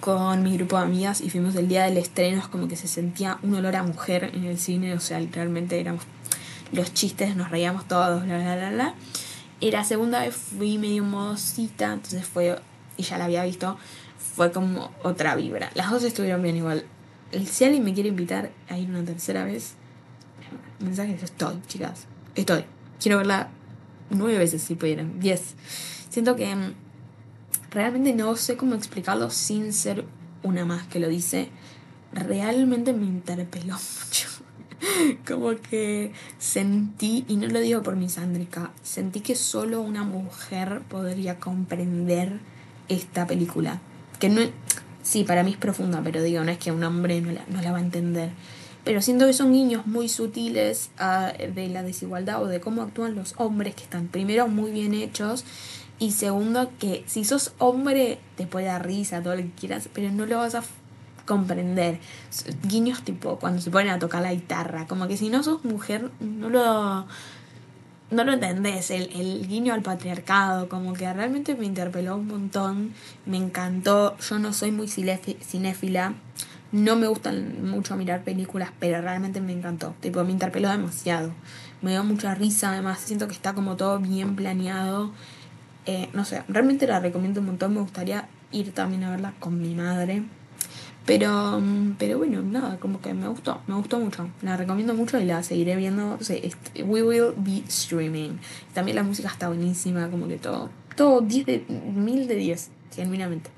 con 0.00 0.42
mi 0.42 0.56
grupo 0.56 0.78
de 0.78 0.84
amigas 0.84 1.20
y 1.20 1.28
fuimos 1.28 1.54
el 1.56 1.68
día 1.68 1.84
del 1.84 1.98
estreno. 1.98 2.38
Es 2.38 2.48
como 2.48 2.68
que 2.68 2.76
se 2.76 2.88
sentía 2.88 3.38
un 3.42 3.54
olor 3.54 3.76
a 3.76 3.82
mujer 3.82 4.30
en 4.32 4.44
el 4.44 4.58
cine. 4.58 4.94
O 4.94 5.00
sea, 5.00 5.20
literalmente 5.20 5.78
éramos 5.78 6.04
los 6.72 6.94
chistes, 6.94 7.36
nos 7.36 7.50
reíamos 7.50 7.86
todos, 7.86 8.24
bla, 8.24 8.38
bla, 8.38 8.56
bla, 8.56 8.70
bla. 8.70 8.94
Y 9.60 9.70
la 9.70 9.84
segunda 9.84 10.20
vez 10.20 10.34
fui 10.34 10.78
medio 10.78 11.04
modosita, 11.04 11.92
entonces 11.92 12.24
fue, 12.24 12.58
y 12.96 13.02
ya 13.02 13.18
la 13.18 13.24
había 13.24 13.44
visto, 13.44 13.76
fue 14.16 14.52
como 14.52 14.92
otra 15.02 15.34
vibra. 15.34 15.70
Las 15.74 15.90
dos 15.90 16.04
estuvieron 16.04 16.42
bien 16.42 16.56
igual. 16.56 16.84
Si 17.44 17.64
alguien 17.64 17.84
me 17.84 17.92
quiere 17.92 18.08
invitar 18.08 18.50
a 18.68 18.78
ir 18.78 18.88
una 18.88 19.04
tercera 19.04 19.44
vez, 19.44 19.74
mensajes, 20.78 21.22
estoy, 21.22 21.60
chicas 21.66 22.06
estoy. 22.40 22.64
Quiero 23.00 23.18
verla 23.18 23.48
nueve 24.10 24.38
veces 24.38 24.62
si 24.62 24.74
pudieran, 24.74 25.20
diez. 25.20 25.54
Siento 26.08 26.36
que 26.36 26.54
mm, 26.54 26.74
realmente 27.70 28.14
no 28.14 28.36
sé 28.36 28.56
cómo 28.56 28.74
explicarlo 28.74 29.30
sin 29.30 29.72
ser 29.72 30.04
una 30.42 30.64
más 30.64 30.86
que 30.86 31.00
lo 31.00 31.08
dice. 31.08 31.48
Realmente 32.12 32.92
me 32.92 33.06
interpeló 33.06 33.74
mucho. 34.04 34.28
Como 35.26 35.56
que 35.56 36.12
sentí, 36.38 37.24
y 37.28 37.36
no 37.36 37.48
lo 37.48 37.60
digo 37.60 37.82
por 37.82 37.96
mi 37.96 38.08
sándrica, 38.08 38.70
sentí 38.82 39.20
que 39.20 39.34
solo 39.34 39.80
una 39.80 40.04
mujer 40.04 40.82
podría 40.88 41.40
comprender 41.40 42.38
esta 42.88 43.26
película. 43.26 43.80
Que 44.20 44.28
no 44.28 44.42
sí, 45.02 45.24
para 45.24 45.42
mí 45.42 45.52
es 45.52 45.56
profunda, 45.56 46.00
pero 46.04 46.22
digo, 46.22 46.44
no 46.44 46.50
es 46.50 46.58
que 46.58 46.70
un 46.70 46.84
hombre 46.84 47.20
no 47.20 47.32
la, 47.32 47.44
no 47.48 47.62
la 47.62 47.72
va 47.72 47.78
a 47.78 47.80
entender 47.80 48.30
pero 48.88 49.02
siento 49.02 49.26
que 49.26 49.34
son 49.34 49.52
guiños 49.52 49.86
muy 49.86 50.08
sutiles 50.08 50.88
ah, 50.96 51.34
de 51.36 51.68
la 51.68 51.82
desigualdad 51.82 52.42
o 52.42 52.46
de 52.46 52.58
cómo 52.58 52.80
actúan 52.80 53.14
los 53.14 53.34
hombres 53.36 53.74
que 53.74 53.82
están 53.82 54.06
primero 54.06 54.48
muy 54.48 54.70
bien 54.70 54.94
hechos 54.94 55.44
y 55.98 56.12
segundo 56.12 56.70
que 56.78 57.04
si 57.06 57.22
sos 57.26 57.52
hombre 57.58 58.18
te 58.38 58.46
puede 58.46 58.64
dar 58.64 58.86
risa, 58.86 59.22
todo 59.22 59.36
lo 59.36 59.42
que 59.42 59.50
quieras, 59.50 59.90
pero 59.92 60.10
no 60.10 60.24
lo 60.24 60.38
vas 60.38 60.54
a 60.54 60.62
comprender. 61.26 62.00
Guiños 62.62 63.02
tipo 63.02 63.38
cuando 63.38 63.60
se 63.60 63.70
ponen 63.70 63.90
a 63.90 63.98
tocar 63.98 64.22
la 64.22 64.32
guitarra, 64.32 64.86
como 64.86 65.06
que 65.06 65.18
si 65.18 65.28
no 65.28 65.42
sos 65.42 65.62
mujer 65.66 66.10
no 66.20 66.48
lo 66.48 67.04
no 68.10 68.24
lo 68.24 68.32
entendés, 68.32 68.90
el, 68.90 69.10
el, 69.14 69.46
guiño 69.48 69.74
al 69.74 69.82
patriarcado, 69.82 70.70
como 70.70 70.94
que 70.94 71.12
realmente 71.12 71.54
me 71.54 71.66
interpeló 71.66 72.16
un 72.16 72.26
montón, 72.26 72.94
me 73.26 73.36
encantó, 73.36 74.16
yo 74.16 74.38
no 74.38 74.54
soy 74.54 74.72
muy 74.72 74.88
cinéfila, 74.88 76.14
no 76.72 76.96
me 76.96 77.06
gustan 77.06 77.66
mucho 77.68 77.96
mirar 77.96 78.24
películas, 78.24 78.70
pero 78.78 79.00
realmente 79.00 79.40
me 79.40 79.52
encantó. 79.52 79.94
Tipo, 80.00 80.22
me 80.24 80.32
interpeló 80.32 80.68
demasiado. 80.70 81.32
Me 81.80 81.92
dio 81.92 82.04
mucha 82.04 82.34
risa, 82.34 82.72
además 82.72 82.98
siento 83.00 83.26
que 83.26 83.34
está 83.34 83.54
como 83.54 83.76
todo 83.76 83.98
bien 83.98 84.36
planeado. 84.36 85.10
Eh, 85.86 86.10
no 86.12 86.24
sé, 86.24 86.42
realmente 86.48 86.86
la 86.86 87.00
recomiendo 87.00 87.40
un 87.40 87.46
montón. 87.46 87.74
Me 87.74 87.80
gustaría 87.80 88.28
ir 88.52 88.72
también 88.72 89.04
a 89.04 89.10
verla 89.10 89.32
con 89.38 89.60
mi 89.60 89.74
madre. 89.74 90.24
Pero, 91.06 91.58
mm, 91.58 91.94
pero 91.98 92.18
bueno, 92.18 92.42
nada, 92.42 92.76
como 92.78 93.00
que 93.00 93.14
me 93.14 93.28
gustó, 93.28 93.62
me 93.66 93.74
gustó 93.74 93.98
mucho. 93.98 94.28
La 94.42 94.58
recomiendo 94.58 94.92
mucho 94.92 95.18
y 95.18 95.24
la 95.24 95.42
seguiré 95.42 95.74
viendo. 95.76 96.18
we 96.84 97.02
will 97.02 97.32
be 97.38 97.62
streaming. 97.68 98.36
También 98.74 98.96
la 98.96 99.02
música 99.02 99.28
está 99.28 99.48
buenísima, 99.48 100.10
como 100.10 100.28
que 100.28 100.36
todo, 100.36 100.68
todo 100.96 101.22
10 101.22 101.46
de, 101.46 101.64
mil 101.94 102.28
de 102.28 102.34
10, 102.34 102.70
genuinamente. 102.94 103.48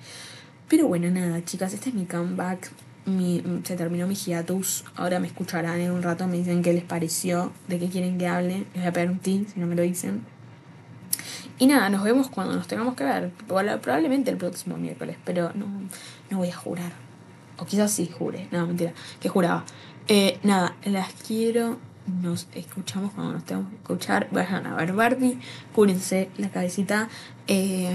Pero 0.69 0.87
bueno, 0.87 1.11
nada, 1.11 1.45
chicas, 1.45 1.75
este 1.75 1.89
es 1.89 1.95
mi 1.97 2.07
comeback 2.07 2.71
mi, 3.07 3.43
se 3.65 3.77
terminó 3.77 4.07
mi 4.07 4.15
hiatus. 4.15 4.85
Ahora 4.97 5.21
me 5.21 5.27
escucharán 5.27 5.81
en 5.81 5.91
un 5.91 6.03
rato, 6.03 6.27
me 6.27 6.37
dicen 6.37 6.63
qué 6.63 6.73
les 6.73 6.85
pareció, 6.85 7.53
de 7.69 7.79
qué 7.79 7.89
quieren 7.89 8.19
que 8.19 8.27
hable. 8.27 8.65
Les 8.75 8.83
voy 8.83 8.87
a 8.87 8.93
pedir 8.93 9.11
un 9.11 9.19
team 9.19 9.47
si 9.53 9.61
no 9.61 9.67
me 9.67 9.75
lo 9.75 9.83
dicen. 9.83 10.23
Y 11.59 11.67
nada, 11.67 11.91
nos 11.91 12.03
vemos 12.03 12.31
cuando 12.31 12.55
nos 12.57 12.67
tengamos 12.67 12.95
que 12.95 13.05
ver. 13.05 13.31
Probablemente 13.47 14.31
el 14.31 14.39
próximo 14.39 14.79
miércoles, 14.79 15.17
pero 15.25 15.53
no, 15.55 15.67
no 16.31 16.39
voy 16.39 16.49
a 16.49 16.57
jurar. 16.57 16.93
O 17.59 17.67
quizás 17.67 17.93
sí 17.93 18.11
jure. 18.11 18.49
No, 18.51 18.67
mentira. 18.67 18.95
Que 19.21 19.29
juraba. 19.29 19.65
Eh, 20.09 20.39
nada, 20.43 20.75
las 20.85 21.13
quiero. 21.13 21.79
Nos 22.23 22.49
escuchamos 22.55 23.13
cuando 23.13 23.35
nos 23.35 23.45
tengamos 23.45 23.71
que 23.71 23.77
escuchar. 23.77 24.29
Vayan 24.31 24.67
a 24.67 24.75
ver 24.75 24.95
Barbie. 24.95 25.39
Cúrense 25.75 26.31
la 26.39 26.49
cabecita. 26.49 27.11
Eh, 27.47 27.95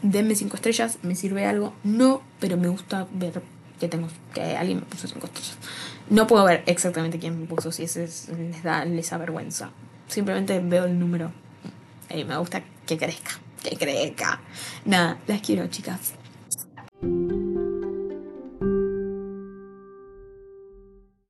denme 0.00 0.34
cinco 0.34 0.56
estrellas. 0.56 0.98
¿Me 1.02 1.14
sirve 1.14 1.44
algo? 1.44 1.74
No, 1.84 2.22
pero 2.40 2.56
me 2.56 2.68
gusta 2.68 3.06
ver 3.12 3.42
que 3.84 3.88
tengo 3.88 4.08
que 4.32 4.56
alguien 4.56 4.78
me 4.78 4.86
puso 4.86 5.06
cinco 5.06 5.26
estrellas. 5.26 5.58
No 6.08 6.26
puedo 6.26 6.44
ver 6.44 6.62
exactamente 6.66 7.18
quién 7.18 7.40
me 7.40 7.46
puso, 7.46 7.70
si 7.70 7.84
ese 7.84 8.08
les 8.36 8.62
da 8.62 8.84
les 8.84 9.10
da 9.10 9.18
vergüenza. 9.18 9.70
Simplemente 10.08 10.58
veo 10.60 10.84
el 10.84 10.98
número 10.98 11.32
y 12.10 12.24
me 12.24 12.36
gusta 12.38 12.62
que 12.86 12.96
crezca, 12.96 13.32
que 13.62 13.76
crezca. 13.76 14.40
Nada, 14.84 15.18
las 15.26 15.40
quiero, 15.40 15.66
chicas. 15.68 16.14